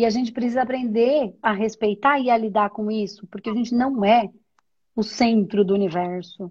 [0.00, 3.74] E a gente precisa aprender a respeitar e a lidar com isso, porque a gente
[3.74, 4.30] não é
[4.96, 6.50] o centro do universo,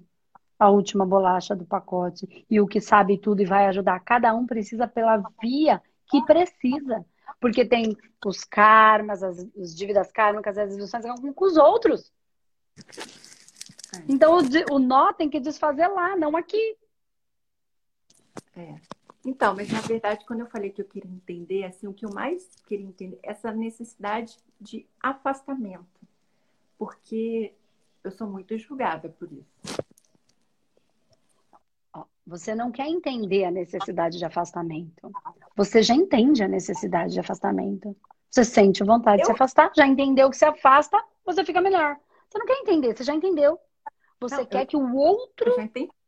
[0.60, 4.00] a última bolacha do pacote e o que sabe tudo e vai ajudar.
[4.02, 5.82] Cada um precisa pela via
[6.12, 7.04] que precisa.
[7.40, 12.14] Porque tem os karmas, as, as dívidas kármicas, as ilusões com os outros.
[14.08, 16.78] Então o, o nó tem que desfazer lá, não aqui.
[18.56, 18.76] É.
[19.26, 22.14] Então, mas na verdade, quando eu falei que eu queria entender, assim, o que eu
[22.14, 25.86] mais queria entender é essa necessidade de afastamento.
[26.78, 27.54] Porque
[28.04, 29.84] eu sou muito julgada por isso.
[32.26, 35.12] Você não quer entender a necessidade de afastamento.
[35.56, 37.96] Você já entende a necessidade de afastamento.
[38.30, 39.24] Você sente vontade eu...
[39.24, 41.98] de se afastar, já entendeu que se afasta, você fica melhor.
[42.30, 43.60] Você não quer entender, você já entendeu.
[44.20, 44.68] Você não, quer eu...
[44.68, 45.56] que o outro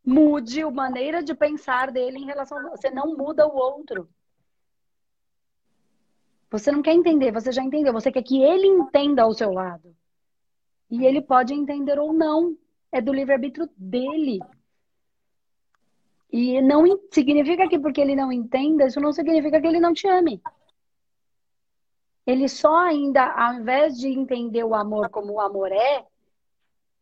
[0.06, 2.90] mude a maneira de pensar dele em relação a você.
[2.90, 4.10] Não muda o outro.
[6.50, 7.94] Você não quer entender, você já entendeu.
[7.94, 9.96] Você quer que ele entenda ao seu lado.
[10.90, 12.58] E ele pode entender ou não.
[12.92, 14.40] É do livre-arbítrio dele.
[16.32, 20.08] E não significa que porque ele não entenda, isso não significa que ele não te
[20.08, 20.42] ame.
[22.26, 26.06] Ele só ainda, ao invés de entender o amor como o amor é,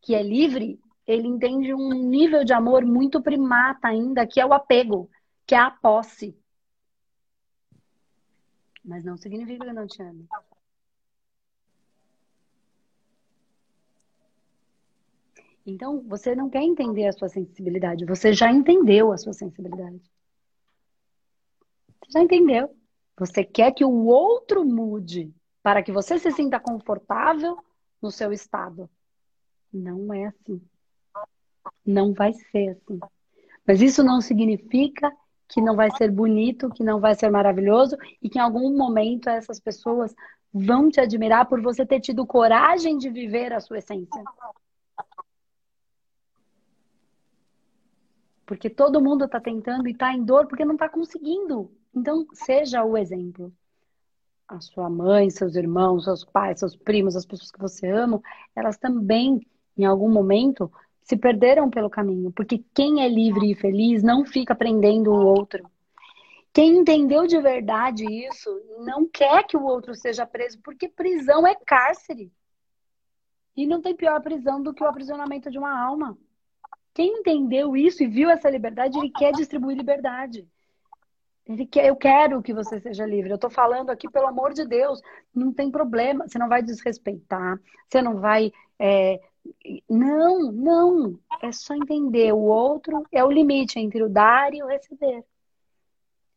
[0.01, 0.79] que é livre,
[1.09, 5.09] ele entende um nível de amor muito primata ainda, que é o apego,
[5.43, 6.37] que é a posse.
[8.85, 10.27] Mas não significa que ele não te ame.
[15.65, 19.99] Então, você não quer entender a sua sensibilidade, você já entendeu a sua sensibilidade.
[22.03, 22.75] Você já entendeu.
[23.17, 27.57] Você quer que o outro mude para que você se sinta confortável
[27.99, 28.87] no seu estado.
[29.73, 30.61] Não é assim.
[31.85, 32.99] Não vai ser assim.
[33.65, 35.11] Mas isso não significa
[35.47, 39.29] que não vai ser bonito, que não vai ser maravilhoso e que em algum momento
[39.29, 40.13] essas pessoas
[40.53, 44.23] vão te admirar por você ter tido coragem de viver a sua essência.
[48.45, 51.71] Porque todo mundo está tentando e está em dor porque não está conseguindo.
[51.93, 53.53] Então, seja o exemplo.
[54.49, 58.19] a sua mãe, seus irmãos, seus pais, seus primos, as pessoas que você ama,
[58.55, 59.39] elas também,
[59.77, 60.71] em algum momento,
[61.09, 62.31] se perderam pelo caminho.
[62.31, 65.67] Porque quem é livre e feliz não fica prendendo o outro.
[66.53, 68.49] Quem entendeu de verdade isso
[68.85, 72.31] não quer que o outro seja preso, porque prisão é cárcere.
[73.57, 76.15] E não tem pior prisão do que o aprisionamento de uma alma.
[76.93, 80.47] Quem entendeu isso e viu essa liberdade, ele quer distribuir liberdade.
[81.43, 83.31] Ele quer, eu quero que você seja livre.
[83.31, 85.01] Eu estou falando aqui, pelo amor de Deus,
[85.33, 86.27] não tem problema.
[86.27, 88.51] Você não vai desrespeitar, você não vai.
[88.77, 89.19] É...
[89.89, 91.19] Não, não.
[91.41, 92.33] É só entender.
[92.33, 95.23] O outro é o limite entre o dar e o receber.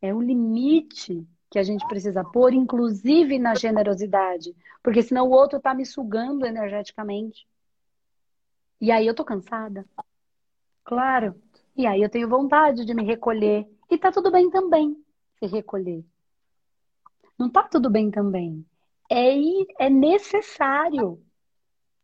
[0.00, 4.54] É o limite que a gente precisa pôr, inclusive na generosidade.
[4.82, 7.46] Porque senão o outro está me sugando energeticamente.
[8.80, 9.86] E aí eu tô cansada.
[10.84, 11.34] Claro.
[11.76, 13.68] E aí eu tenho vontade de me recolher.
[13.90, 14.96] E tá tudo bem também
[15.38, 16.04] se recolher.
[17.38, 18.64] Não tá tudo bem também.
[19.10, 19.34] É,
[19.78, 21.22] é necessário.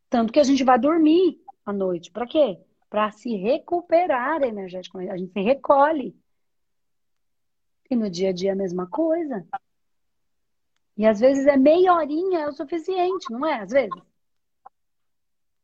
[0.09, 2.11] Tanto que a gente vai dormir à noite.
[2.11, 2.59] Para quê?
[2.89, 5.11] Para se recuperar energeticamente.
[5.11, 6.17] A gente se recolhe.
[7.91, 9.47] E no dia a dia a mesma coisa.
[10.97, 13.61] E às vezes é meia horinha é o suficiente, não é?
[13.61, 14.03] Às vezes.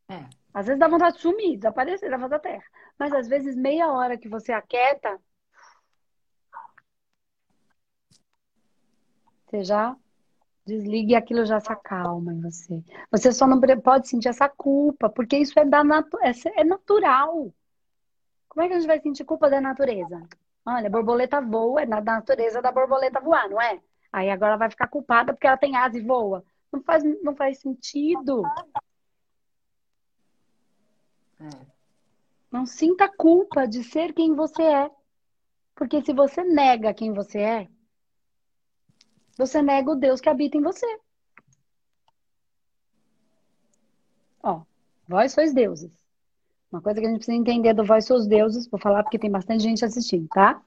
[0.07, 0.29] É.
[0.53, 2.63] Às vezes dá vontade de sumir, desaparecer da face da terra.
[2.97, 5.19] Mas às vezes meia hora que você aquieta,
[9.45, 9.97] você já
[10.65, 12.83] desliga e aquilo já se acalma em você.
[13.11, 17.53] Você só não pode sentir essa culpa, porque isso é, da natu é, é natural.
[18.49, 20.21] Como é que a gente vai sentir culpa da natureza?
[20.65, 23.79] Olha, a borboleta voa, é na natureza da borboleta voar, não é?
[24.11, 26.43] Aí agora vai ficar culpada porque ela tem asa e voa.
[26.71, 28.43] Não faz, não faz sentido.
[31.39, 31.49] É.
[32.51, 34.91] Não sinta culpa de ser quem você é.
[35.75, 37.67] Porque se você nega quem você é,
[39.37, 40.85] você nega o Deus que habita em você.
[44.41, 44.61] Ó,
[45.07, 45.91] vós sois deuses.
[46.71, 49.31] Uma coisa que a gente precisa entender do vós sois deuses, vou falar porque tem
[49.31, 50.61] bastante gente assistindo, tá?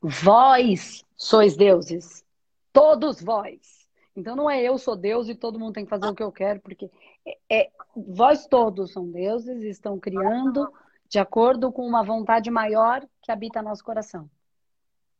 [0.00, 2.24] Vós sois deuses.
[2.72, 3.88] Todos vós.
[4.16, 6.30] Então não é eu sou Deus e todo mundo tem que fazer o que eu
[6.30, 6.90] quero, porque
[7.26, 10.72] é, é, vós todos são deuses e estão criando
[11.08, 14.28] de acordo com uma vontade maior que habita nosso coração.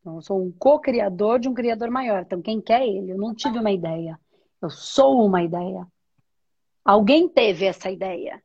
[0.05, 2.21] Então, eu sou um co-criador de um criador maior.
[2.21, 3.12] Então, quem quer ele?
[3.12, 4.21] Eu não tive uma ideia.
[4.61, 5.87] Eu sou uma ideia.
[6.85, 8.43] Alguém teve essa ideia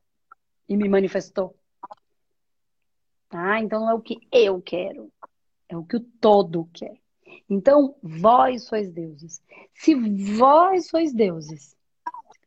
[0.69, 1.53] e me manifestou.
[3.29, 5.11] Ah, então não é o que eu quero,
[5.67, 6.97] é o que o todo quer.
[7.49, 9.43] Então, vós sois deuses.
[9.73, 9.93] Se
[10.37, 11.75] vós sois deuses,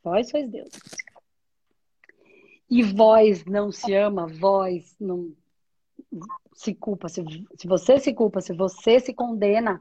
[0.02, 0.80] vós sois deuses.
[2.70, 5.36] E vós não se ama, vós não
[6.54, 7.08] se culpa.
[7.08, 7.22] Se,
[7.56, 9.80] se você se culpa, se você se condena,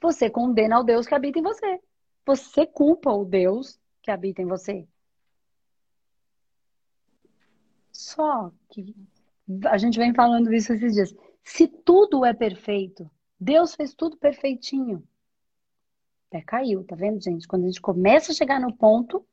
[0.00, 1.80] você condena o Deus que habita em você.
[2.26, 4.86] Você culpa o Deus que habita em você.
[7.90, 8.94] Só que
[9.66, 11.14] a gente vem falando isso esses dias.
[11.44, 15.02] Se tudo é perfeito, Deus fez tudo perfeitinho.
[16.28, 17.46] Até caiu, tá vendo, gente?
[17.46, 19.26] Quando a gente começa a chegar no ponto,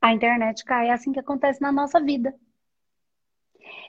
[0.00, 0.88] a internet cai.
[0.88, 2.34] É assim que acontece na nossa vida.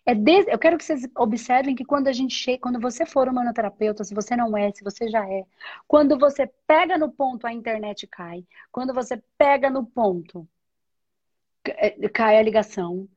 [0.05, 0.13] É.
[0.53, 4.03] Eu quero que vocês observem que quando a gente chega, quando você for um manoterapeuta,
[4.03, 5.45] se você não é, se você já é,
[5.87, 8.45] quando você pega no ponto, a internet cai.
[8.71, 10.47] Quando você pega no ponto,
[11.65, 13.07] é, cai a ligação,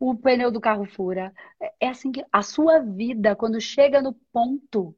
[0.00, 1.32] o pneu do carro fura.
[1.80, 4.94] É assim que a sua vida, quando chega no ponto,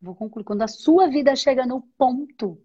[0.00, 0.44] Vou concluir.
[0.44, 2.58] Quando a sua vida chega no ponto,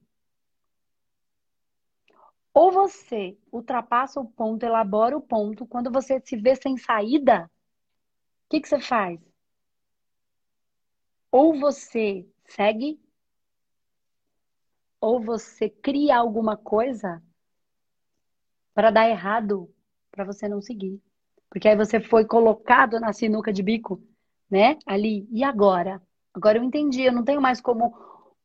[2.54, 7.50] ou você ultrapassa o ponto, elabora o ponto, quando você se vê sem saída,
[8.46, 9.20] o que, que você faz?
[11.32, 13.00] Ou você segue,
[15.00, 17.24] ou você cria alguma coisa
[18.74, 19.74] para dar errado,
[20.12, 21.02] para você não seguir.
[21.50, 24.02] Porque aí você foi colocado na sinuca de bico,
[24.50, 24.78] né?
[24.86, 25.28] Ali.
[25.32, 26.02] E agora?
[26.34, 27.94] Agora eu entendi, eu não tenho mais como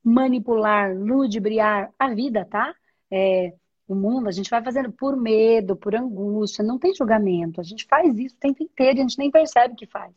[0.03, 2.75] manipular, ludibriar a vida, tá?
[3.11, 3.55] É,
[3.88, 7.61] o mundo, a gente vai fazendo por medo, por angústia, não tem julgamento.
[7.61, 10.12] A gente faz isso o tempo inteiro e a gente nem percebe que faz.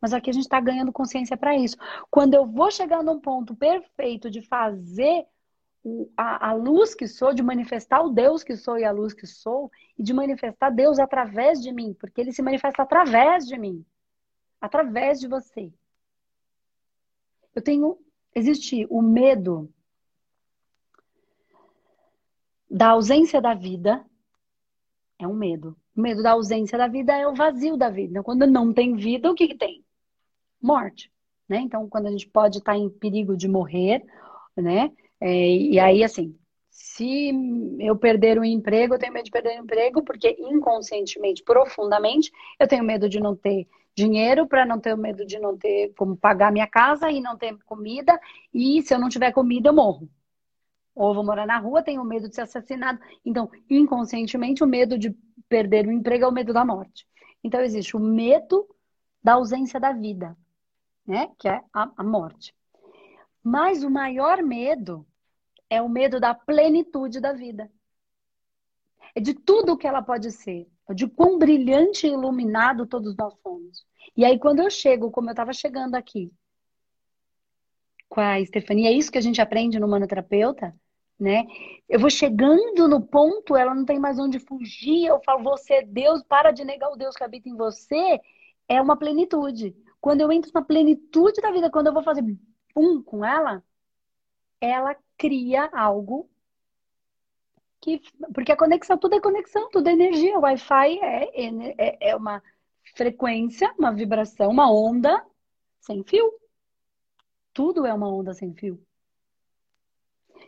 [0.00, 1.76] Mas aqui a gente está ganhando consciência para isso.
[2.10, 5.26] Quando eu vou chegar num ponto perfeito de fazer
[6.16, 9.26] a, a, luz que sou, de manifestar o Deus que sou e a luz que
[9.26, 13.84] sou, e de manifestar Deus através de mim, porque ele se manifesta através de mim,
[14.60, 15.72] através de você.
[17.54, 17.98] Eu tenho.
[18.34, 19.72] Existe o medo
[22.70, 24.04] da ausência da vida.
[25.18, 25.76] É um medo.
[25.96, 28.10] O medo da ausência da vida é o vazio da vida.
[28.10, 29.84] Então, quando não tem vida, o que, que tem?
[30.60, 31.10] Morte.
[31.48, 31.58] Né?
[31.58, 34.04] Então, quando a gente pode estar em perigo de morrer,
[34.56, 34.90] né?
[35.20, 36.36] É, e aí, assim,
[36.68, 37.30] se
[37.80, 42.68] eu perder o emprego, eu tenho medo de perder o emprego, porque inconscientemente, profundamente, eu
[42.68, 46.52] tenho medo de não ter dinheiro, para não ter medo de não ter como pagar
[46.52, 48.20] minha casa e não ter comida,
[48.52, 50.08] e se eu não tiver comida, eu morro.
[50.96, 52.98] Ou vou morar na rua, tenho medo de ser assassinado.
[53.22, 55.14] Então, inconscientemente, o medo de
[55.46, 57.06] perder o emprego é o medo da morte.
[57.44, 58.66] Então, existe o medo
[59.22, 60.34] da ausência da vida,
[61.06, 61.30] né?
[61.38, 62.54] Que é a, a morte.
[63.44, 65.06] Mas o maior medo
[65.68, 67.70] é o medo da plenitude da vida.
[69.14, 70.66] É de tudo que ela pode ser.
[70.88, 73.86] É de quão brilhante e iluminado todos nós somos.
[74.16, 76.32] E aí, quando eu chego, como eu estava chegando aqui,
[78.08, 80.74] com a Stefania, é isso que a gente aprende no manoterapeuta,
[81.18, 81.46] né?
[81.88, 85.06] Eu vou chegando no ponto, ela não tem mais onde fugir.
[85.06, 88.20] Eu falo, você é Deus, para de negar o Deus que habita em você.
[88.68, 89.74] É uma plenitude.
[90.00, 92.22] Quando eu entro na plenitude da vida, quando eu vou fazer
[92.74, 93.62] pum com ela,
[94.60, 96.28] ela cria algo
[97.80, 98.00] que.
[98.34, 100.38] Porque a conexão, tudo é conexão, tudo é energia.
[100.38, 101.30] O Wi-Fi é,
[101.78, 102.42] é, é uma
[102.94, 105.24] frequência, uma vibração, uma onda
[105.80, 106.32] sem fio.
[107.52, 108.80] Tudo é uma onda sem fio.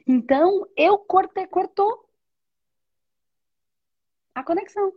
[0.09, 2.09] Então, eu cortei, cortou
[4.35, 4.93] a conexão.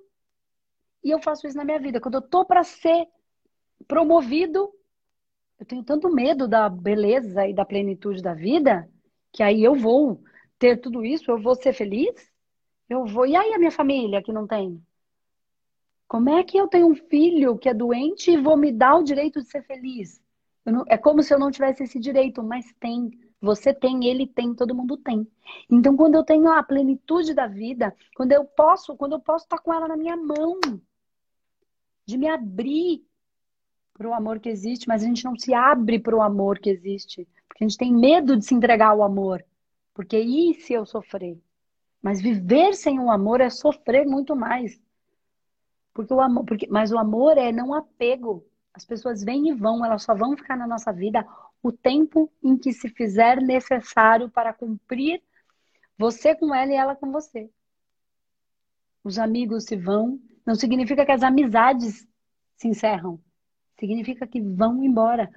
[1.04, 2.00] E eu faço isso na minha vida.
[2.00, 3.08] Quando eu tô para ser
[3.88, 4.74] promovido,
[5.60, 8.90] eu tenho tanto medo da beleza e da plenitude da vida
[9.32, 10.22] que aí eu vou
[10.60, 12.14] ter tudo isso, eu vou ser feliz,
[12.90, 13.26] eu vou.
[13.26, 14.82] E aí a minha família que não tem?
[16.08, 19.04] Como é que eu tenho um filho que é doente e vou me dar o
[19.04, 20.22] direito de ser feliz?
[20.66, 20.84] Não...
[20.88, 23.10] é como se eu não tivesse esse direito, mas tem.
[23.42, 25.28] Você tem, ele tem, todo mundo tem.
[25.70, 29.58] Então, quando eu tenho a plenitude da vida, quando eu posso, quando eu posso estar
[29.58, 30.60] com ela na minha mão,
[32.06, 33.04] de me abrir
[33.94, 36.70] para o amor que existe, mas a gente não se abre para o amor que
[36.70, 37.28] existe.
[37.48, 39.44] Porque a gente tem medo de se entregar ao amor.
[39.94, 41.40] Porque e se eu sofrer?
[42.02, 44.80] Mas viver sem o amor é sofrer muito mais.
[45.94, 48.46] Porque o amor, porque, mas o amor é não apego.
[48.74, 51.26] As pessoas vêm e vão, elas só vão ficar na nossa vida
[51.64, 55.22] o tempo em que se fizer necessário para cumprir
[55.98, 57.50] você com ela e ela com você.
[59.04, 62.08] Os amigos se vão, não significa que as amizades
[62.56, 63.20] se encerram.
[63.80, 65.30] Significa que vão embora.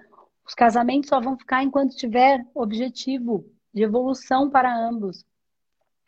[0.47, 5.25] Os casamentos só vão ficar enquanto tiver objetivo de evolução para ambos.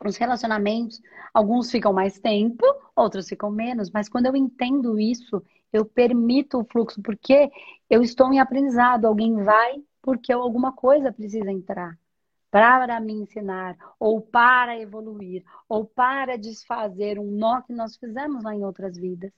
[0.05, 1.01] Os relacionamentos,
[1.33, 6.65] alguns ficam mais tempo, outros ficam menos, mas quando eu entendo isso, eu permito o
[6.65, 7.51] fluxo, porque
[7.89, 9.07] eu estou em aprendizado.
[9.07, 11.99] Alguém vai porque alguma coisa precisa entrar
[12.49, 18.55] para me ensinar, ou para evoluir, ou para desfazer um nó que nós fizemos lá
[18.55, 19.33] em outras vidas.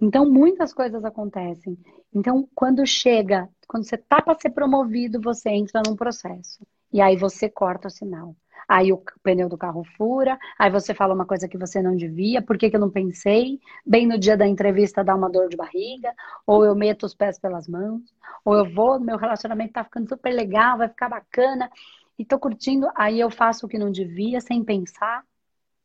[0.00, 1.76] Então, muitas coisas acontecem.
[2.14, 6.64] Então, quando chega, quando você tá para ser promovido, você entra num processo.
[6.92, 8.36] E aí você corta o sinal.
[8.68, 12.40] Aí o pneu do carro fura, aí você fala uma coisa que você não devia,
[12.42, 13.60] por que, que eu não pensei?
[13.84, 16.14] Bem no dia da entrevista dá uma dor de barriga,
[16.46, 18.02] ou eu meto os pés pelas mãos,
[18.44, 21.70] ou eu vou, meu relacionamento tá ficando super legal, vai ficar bacana,
[22.18, 25.24] e tô curtindo, aí eu faço o que não devia, sem pensar.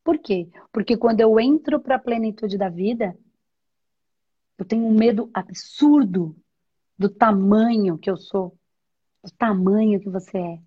[0.03, 0.49] Por quê?
[0.71, 3.17] Porque quando eu entro para a plenitude da vida,
[4.57, 6.35] eu tenho um medo absurdo
[6.97, 8.57] do tamanho que eu sou,
[9.23, 10.59] do tamanho que você é.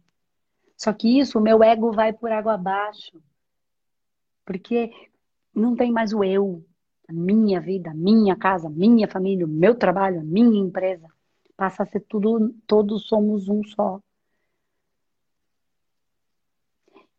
[0.81, 3.23] Só que isso, o meu ego vai por água abaixo.
[4.47, 4.91] Porque
[5.55, 6.65] não tem mais o eu,
[7.07, 11.07] a minha vida, a minha casa, a minha família, o meu trabalho, a minha empresa.
[11.55, 14.01] Passa a ser tudo, todos somos um só.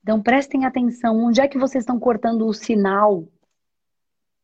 [0.01, 3.27] Então prestem atenção, onde é que vocês estão cortando o sinal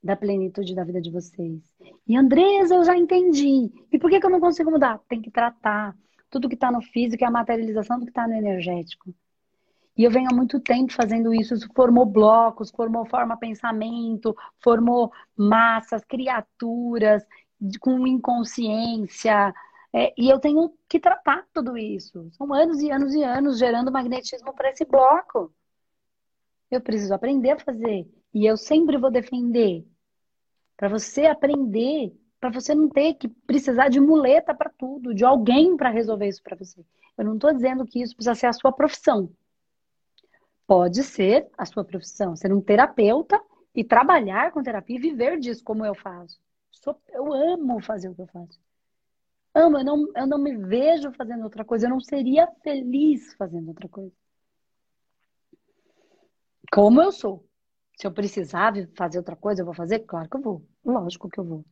[0.03, 1.59] da plenitude da vida de vocês.
[2.07, 3.71] E Andresa, eu já entendi.
[3.91, 4.99] E por que, que eu não consigo mudar?
[5.09, 5.97] Tem que tratar.
[6.29, 9.13] Tudo que está no físico é a materialização do que está no energético.
[9.97, 11.55] E eu venho há muito tempo fazendo isso.
[11.55, 17.23] Isso formou blocos, formou forma pensamento, formou massas, criaturas
[17.79, 19.53] com inconsciência.
[19.91, 22.29] É, e eu tenho que tratar tudo isso.
[22.33, 25.51] São anos e anos e anos gerando magnetismo para esse bloco.
[26.69, 28.07] Eu preciso aprender a fazer.
[28.33, 29.83] E eu sempre vou defender
[30.77, 35.75] para você aprender, para você não ter que precisar de muleta para tudo, de alguém
[35.75, 36.85] para resolver isso para você.
[37.17, 39.29] Eu não estou dizendo que isso precisa ser a sua profissão.
[40.67, 43.41] Pode ser a sua profissão, ser um terapeuta
[43.73, 46.39] e trabalhar com terapia e viver disso como eu faço.
[47.09, 48.59] Eu amo fazer o que eu faço.
[49.53, 53.69] Amo, eu não, eu não me vejo fazendo outra coisa, eu não seria feliz fazendo
[53.69, 54.13] outra coisa.
[56.71, 57.47] Como eu sou.
[57.97, 59.99] Se eu precisar fazer outra coisa, eu vou fazer?
[59.99, 60.65] Claro que eu vou.
[60.85, 61.65] Lógico que eu vou.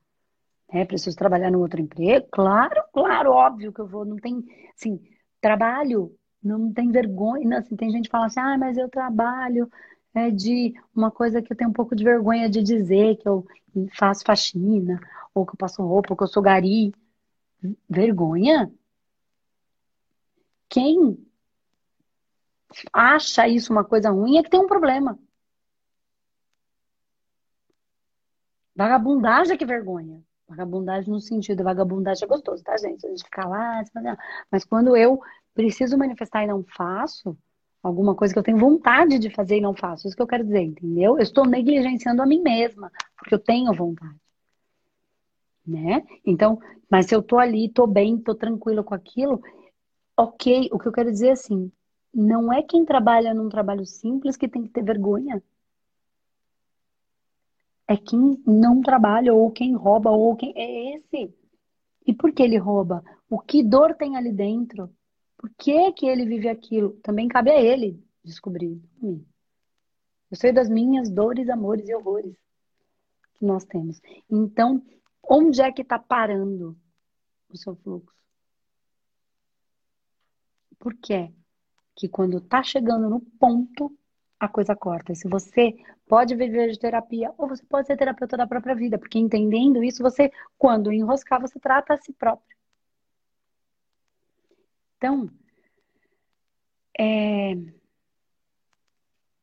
[0.70, 2.28] É, preciso trabalhar no outro emprego?
[2.32, 4.04] Claro, claro, óbvio que eu vou.
[4.04, 4.44] Não tem,
[4.76, 5.00] assim,
[5.40, 7.48] trabalho não tem vergonha.
[7.48, 9.70] Não, assim, tem gente que fala assim, ah, mas eu trabalho
[10.14, 13.46] é, de uma coisa que eu tenho um pouco de vergonha de dizer, que eu
[13.98, 15.00] faço faxina,
[15.34, 16.94] ou que eu passo roupa, ou que eu sou gari.
[17.90, 18.72] Vergonha?
[20.70, 21.18] Quem
[22.94, 25.18] acha isso uma coisa ruim é que tem um problema.
[28.76, 30.22] Vagabundagem é que vergonha.
[30.48, 33.06] Vagabundagem no sentido, vagabundagem é gostoso, tá, gente?
[33.06, 33.84] A gente fica lá,
[34.52, 35.20] mas quando eu
[35.54, 37.36] preciso manifestar e não faço,
[37.82, 40.44] alguma coisa que eu tenho vontade de fazer e não faço, isso que eu quero
[40.44, 41.18] dizer, entendeu?
[41.18, 44.16] Eu estou negligenciando a mim mesma, porque eu tenho vontade.
[45.66, 46.04] Né?
[46.24, 49.42] Então, mas se eu tô ali, tô bem, tô tranquila com aquilo,
[50.16, 51.72] ok, o que eu quero dizer é assim,
[52.14, 55.42] não é quem trabalha num trabalho simples que tem que ter vergonha.
[57.88, 60.54] É quem não trabalha, ou quem rouba, ou quem.
[60.56, 61.34] É esse.
[62.06, 63.04] E por que ele rouba?
[63.30, 64.90] O que dor tem ali dentro?
[65.38, 66.92] Por que, que ele vive aquilo?
[67.04, 68.82] Também cabe a ele descobrir.
[69.02, 72.36] Eu sei das minhas dores, amores e horrores
[73.36, 74.02] que nós temos.
[74.30, 74.84] Então,
[75.24, 76.78] onde é que está parando
[77.50, 78.16] o seu fluxo?
[80.80, 81.32] Por quê?
[81.96, 83.96] Que quando está chegando no ponto,
[84.46, 85.14] a coisa corta.
[85.16, 85.76] Se você
[86.08, 90.04] pode viver de terapia, ou você pode ser terapeuta da própria vida, porque entendendo isso,
[90.04, 92.56] você, quando enroscar, você trata a si próprio.
[94.98, 95.30] Então,
[96.98, 97.54] é,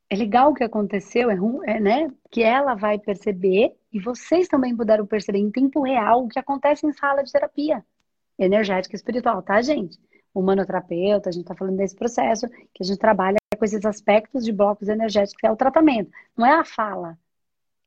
[0.09, 1.37] é legal o que aconteceu, é,
[1.67, 2.11] é, né?
[2.31, 6.87] Que ela vai perceber, e vocês também puderam perceber em tempo real o que acontece
[6.87, 7.85] em sala de terapia
[8.39, 9.99] energética e espiritual, tá, gente?
[10.35, 14.51] Humanoterapeuta, a gente tá falando desse processo que a gente trabalha com esses aspectos de
[14.51, 16.11] blocos energéticos, que é o tratamento.
[16.37, 17.17] Não é a fala,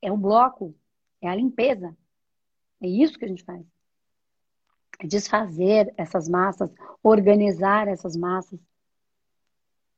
[0.02, 0.74] é o bloco,
[1.22, 1.94] é a limpeza.
[2.82, 3.62] É isso que a gente faz.
[5.02, 6.72] É desfazer essas massas,
[7.04, 8.58] organizar essas massas.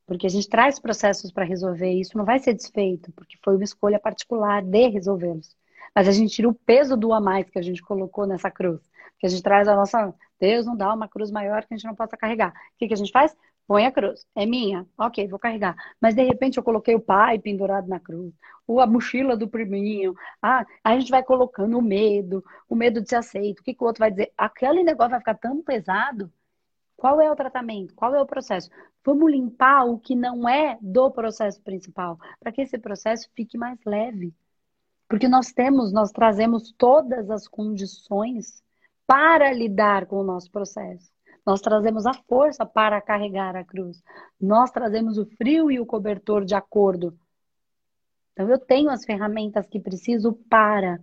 [0.04, 3.62] Porque a gente traz processos para resolver isso, não vai ser desfeito, porque foi uma
[3.62, 5.56] escolha particular de resolvê-los.
[5.94, 8.80] Mas a gente tira o peso do a mais que a gente colocou nessa cruz.
[9.20, 10.12] Que a gente traz a nossa.
[10.40, 12.50] Deus não dá uma cruz maior que a gente não possa carregar.
[12.50, 13.36] O que, que a gente faz?
[13.68, 14.26] Põe a cruz.
[14.34, 14.86] É minha.
[14.96, 15.76] Ok, vou carregar.
[16.00, 18.32] Mas de repente eu coloquei o pai pendurado na cruz.
[18.66, 20.14] Ou a mochila do priminho.
[20.42, 23.60] Ah, a gente vai colocando o medo, o medo de ser aceito.
[23.60, 24.32] O que, que o outro vai dizer?
[24.38, 26.32] Aquele negócio vai ficar tão pesado.
[26.96, 27.94] Qual é o tratamento?
[27.94, 28.70] Qual é o processo?
[29.04, 33.78] Vamos limpar o que não é do processo principal, para que esse processo fique mais
[33.84, 34.34] leve.
[35.08, 38.62] Porque nós temos, nós trazemos todas as condições
[39.06, 41.17] para lidar com o nosso processo.
[41.48, 44.02] Nós trazemos a força para carregar a cruz.
[44.38, 47.18] Nós trazemos o frio e o cobertor de acordo.
[48.34, 51.00] Então, eu tenho as ferramentas que preciso para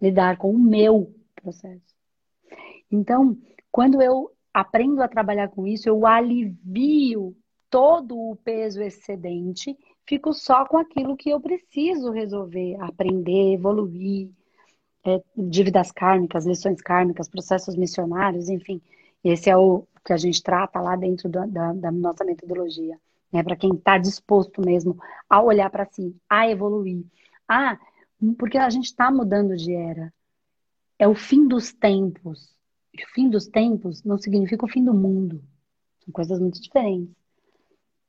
[0.00, 1.94] lidar com o meu processo.
[2.90, 3.36] Então,
[3.70, 7.36] quando eu aprendo a trabalhar com isso, eu alivio
[7.68, 9.76] todo o peso excedente,
[10.06, 14.30] fico só com aquilo que eu preciso resolver, aprender, evoluir,
[15.04, 18.80] é, dívidas kármicas, lições kármicas, processos missionários, enfim.
[19.22, 22.98] Esse é o que a gente trata lá dentro da, da, da nossa metodologia.
[23.32, 23.42] Né?
[23.42, 24.98] Para quem está disposto mesmo
[25.28, 27.04] a olhar para si, a evoluir.
[27.46, 27.78] Ah,
[28.38, 30.12] porque a gente está mudando de era.
[30.98, 32.56] É o fim dos tempos.
[32.94, 35.42] O fim dos tempos não significa o fim do mundo.
[36.04, 37.14] São coisas muito diferentes.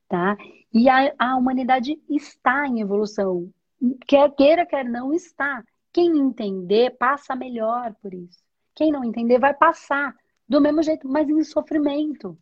[0.08, 0.36] Tá?
[0.72, 3.48] E a, a humanidade está em evolução.
[4.06, 5.62] Quer queira, quer não, está.
[5.92, 8.38] Quem entender, passa melhor por isso.
[8.74, 10.14] Quem não entender, vai passar
[10.50, 12.36] do mesmo jeito, mas em sofrimento.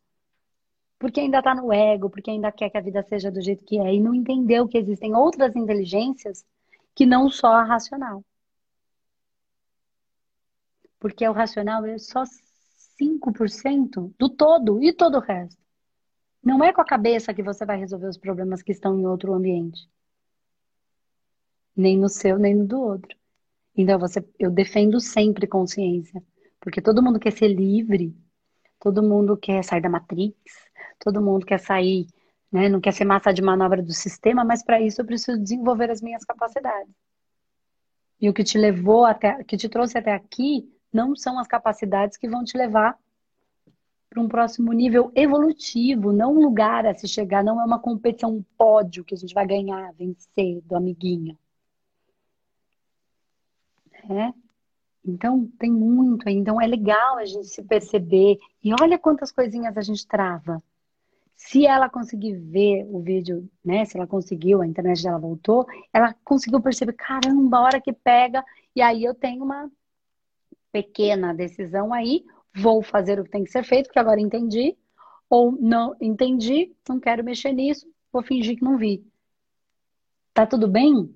[0.98, 3.78] Porque ainda está no ego, porque ainda quer que a vida seja do jeito que
[3.78, 6.42] é e não entendeu que existem outras inteligências
[6.94, 8.24] que não só a racional.
[10.98, 12.24] Porque o racional é só
[12.98, 15.62] 5% do todo e todo o resto.
[16.42, 19.34] Não é com a cabeça que você vai resolver os problemas que estão em outro
[19.34, 19.86] ambiente.
[21.76, 23.14] Nem no seu, nem no do outro.
[23.76, 26.24] Então, você, eu defendo sempre consciência.
[26.60, 28.14] Porque todo mundo quer ser livre,
[28.80, 30.36] todo mundo quer sair da matrix,
[30.98, 32.06] todo mundo quer sair,
[32.50, 32.68] né?
[32.68, 36.00] Não quer ser massa de manobra do sistema, mas para isso eu preciso desenvolver as
[36.00, 36.92] minhas capacidades.
[38.20, 42.16] E o que te levou até, que te trouxe até aqui, não são as capacidades
[42.16, 42.98] que vão te levar
[44.08, 48.36] para um próximo nível evolutivo, não um lugar a se chegar, não é uma competição,
[48.36, 51.38] um pódio que a gente vai ganhar, vencer do amiguinho.
[54.10, 54.32] É?
[55.08, 56.28] Então, tem muito.
[56.28, 58.38] Então, é legal a gente se perceber.
[58.62, 60.62] E olha quantas coisinhas a gente trava.
[61.34, 63.84] Se ela conseguir ver o vídeo, né?
[63.84, 68.44] Se ela conseguiu, a internet dela voltou, ela conseguiu perceber, caramba, a hora que pega,
[68.74, 69.70] e aí eu tenho uma
[70.72, 74.76] pequena decisão aí, vou fazer o que tem que ser feito, porque agora entendi,
[75.30, 79.06] ou não entendi, não quero mexer nisso, vou fingir que não vi.
[80.34, 81.14] Tá tudo bem?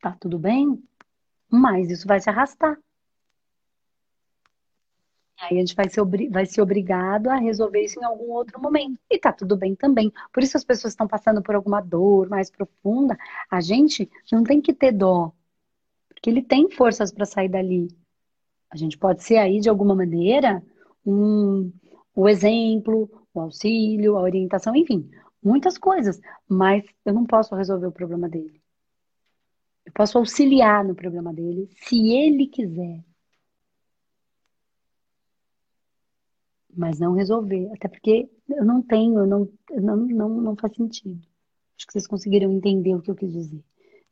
[0.00, 0.82] Tá tudo bem?
[1.54, 2.76] Mas isso vai se arrastar.
[5.40, 8.98] Aí a gente vai ser, vai ser obrigado a resolver isso em algum outro momento.
[9.10, 10.12] E tá tudo bem também.
[10.32, 13.16] Por isso as pessoas estão passando por alguma dor mais profunda.
[13.50, 15.32] A gente não tem que ter dó.
[16.08, 17.88] Porque ele tem forças para sair dali.
[18.70, 20.62] A gente pode ser aí, de alguma maneira,
[21.06, 21.72] um,
[22.16, 25.08] o exemplo, o auxílio, a orientação, enfim,
[25.42, 26.20] muitas coisas.
[26.48, 28.63] Mas eu não posso resolver o problema dele.
[29.86, 33.04] Eu posso auxiliar no problema dele, se ele quiser.
[36.76, 37.70] Mas não resolver.
[37.72, 41.20] Até porque eu não tenho, não, não, não, não faz sentido.
[41.76, 43.62] Acho que vocês conseguiram entender o que eu quis dizer.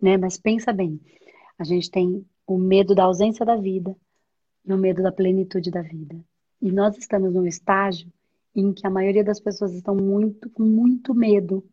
[0.01, 0.17] Né?
[0.17, 1.01] Mas pensa bem.
[1.59, 3.97] A gente tem o medo da ausência da vida
[4.65, 6.19] e o medo da plenitude da vida.
[6.61, 8.13] E nós estamos num estágio
[8.55, 11.65] em que a maioria das pessoas estão muito com muito medo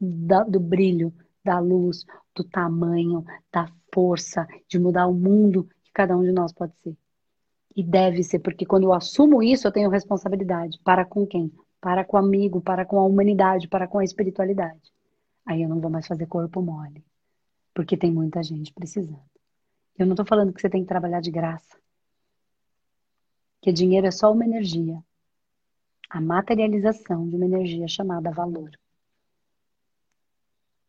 [0.00, 1.12] da, do brilho,
[1.44, 6.52] da luz, do tamanho, da força de mudar o mundo que cada um de nós
[6.52, 6.96] pode ser.
[7.76, 10.80] E deve ser, porque quando eu assumo isso, eu tenho responsabilidade.
[10.84, 11.52] Para com quem?
[11.80, 14.92] Para com o amigo, para com a humanidade, para com a espiritualidade.
[15.44, 17.04] Aí eu não vou mais fazer corpo mole.
[17.74, 19.20] Porque tem muita gente precisando.
[19.98, 21.76] Eu não estou falando que você tem que trabalhar de graça
[23.64, 25.02] que dinheiro é só uma energia.
[26.10, 28.70] A materialização de uma energia chamada valor.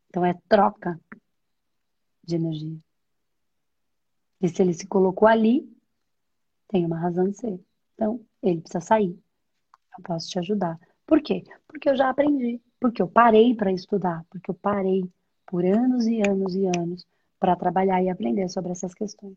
[0.08, 1.00] Então é troca
[2.22, 2.78] de energia.
[4.40, 5.68] E se ele se colocou ali,
[6.68, 7.60] tem uma razão de ser.
[7.94, 9.18] Então, ele precisa sair.
[9.96, 10.78] Eu posso te ajudar.
[11.06, 11.44] Por quê?
[11.66, 12.60] Porque eu já aprendi.
[12.78, 14.24] Porque eu parei para estudar.
[14.28, 15.04] Porque eu parei
[15.46, 17.06] por anos e anos e anos
[17.38, 19.36] para trabalhar e aprender sobre essas questões.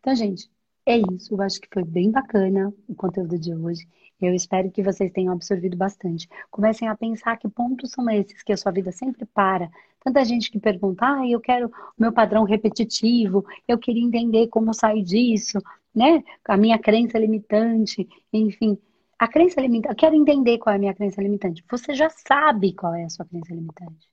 [0.00, 0.50] Então, gente,
[0.86, 3.86] é isso, eu acho que foi bem bacana o conteúdo de hoje.
[4.20, 6.28] Eu espero que vocês tenham absorvido bastante.
[6.50, 9.68] Comecem a pensar que pontos são esses que a sua vida sempre para.
[10.02, 14.72] Tanta gente que pergunta, ah, eu quero o meu padrão repetitivo, eu queria entender como
[14.72, 15.58] sair disso,
[15.94, 16.22] né?
[16.44, 18.78] A minha crença limitante, enfim.
[19.18, 21.64] A crença limitante, eu quero entender qual é a minha crença limitante.
[21.70, 24.08] Você já sabe qual é a sua crença limitante.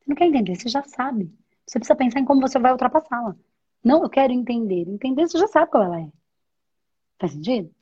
[0.00, 1.32] Você não quer entender, você já sabe.
[1.66, 3.36] Você precisa pensar em como você vai ultrapassá-la.
[3.82, 4.88] Não, eu quero entender.
[4.88, 6.08] Entender, você já sabe qual ela é.
[7.18, 7.74] Faz sentido?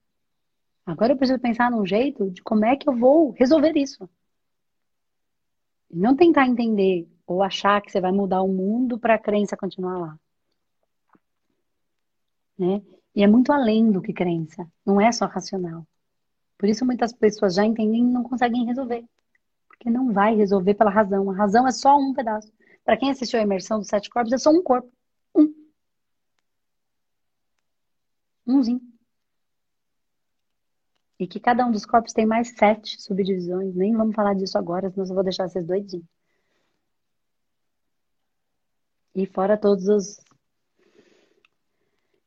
[0.85, 4.09] Agora eu preciso pensar num jeito de como é que eu vou resolver isso.
[5.91, 9.99] Não tentar entender ou achar que você vai mudar o mundo para a crença continuar
[9.99, 10.19] lá.
[12.59, 12.83] Né?
[13.15, 14.67] E é muito além do que crença.
[14.85, 15.87] Não é só racional.
[16.59, 19.05] Por isso muitas pessoas já entendem e não conseguem resolver.
[19.69, 21.31] Porque não vai resolver pela razão.
[21.31, 22.53] A razão é só um pedaço.
[22.85, 24.91] Para quem assistiu a imersão dos sete corpos, é só um corpo.
[25.35, 25.53] Um.
[28.47, 28.81] Umzinho.
[31.19, 33.75] E que cada um dos corpos tem mais sete subdivisões.
[33.75, 36.07] Nem vamos falar disso agora, senão eu vou deixar vocês doidinhos.
[39.15, 40.21] E fora todos os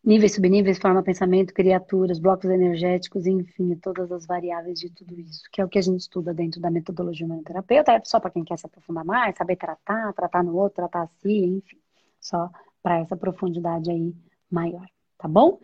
[0.04, 5.62] níveis, subníveis, forma, pensamento, criaturas, blocos energéticos, enfim, todas as variáveis de tudo isso, que
[5.62, 8.58] é o que a gente estuda dentro da metodologia humanoterapeuta, é só para quem quer
[8.58, 11.80] se aprofundar mais, saber tratar, tratar no outro, tratar assim, enfim,
[12.20, 12.50] só
[12.82, 14.16] para essa profundidade aí
[14.50, 14.88] maior
[15.20, 15.60] tá bom?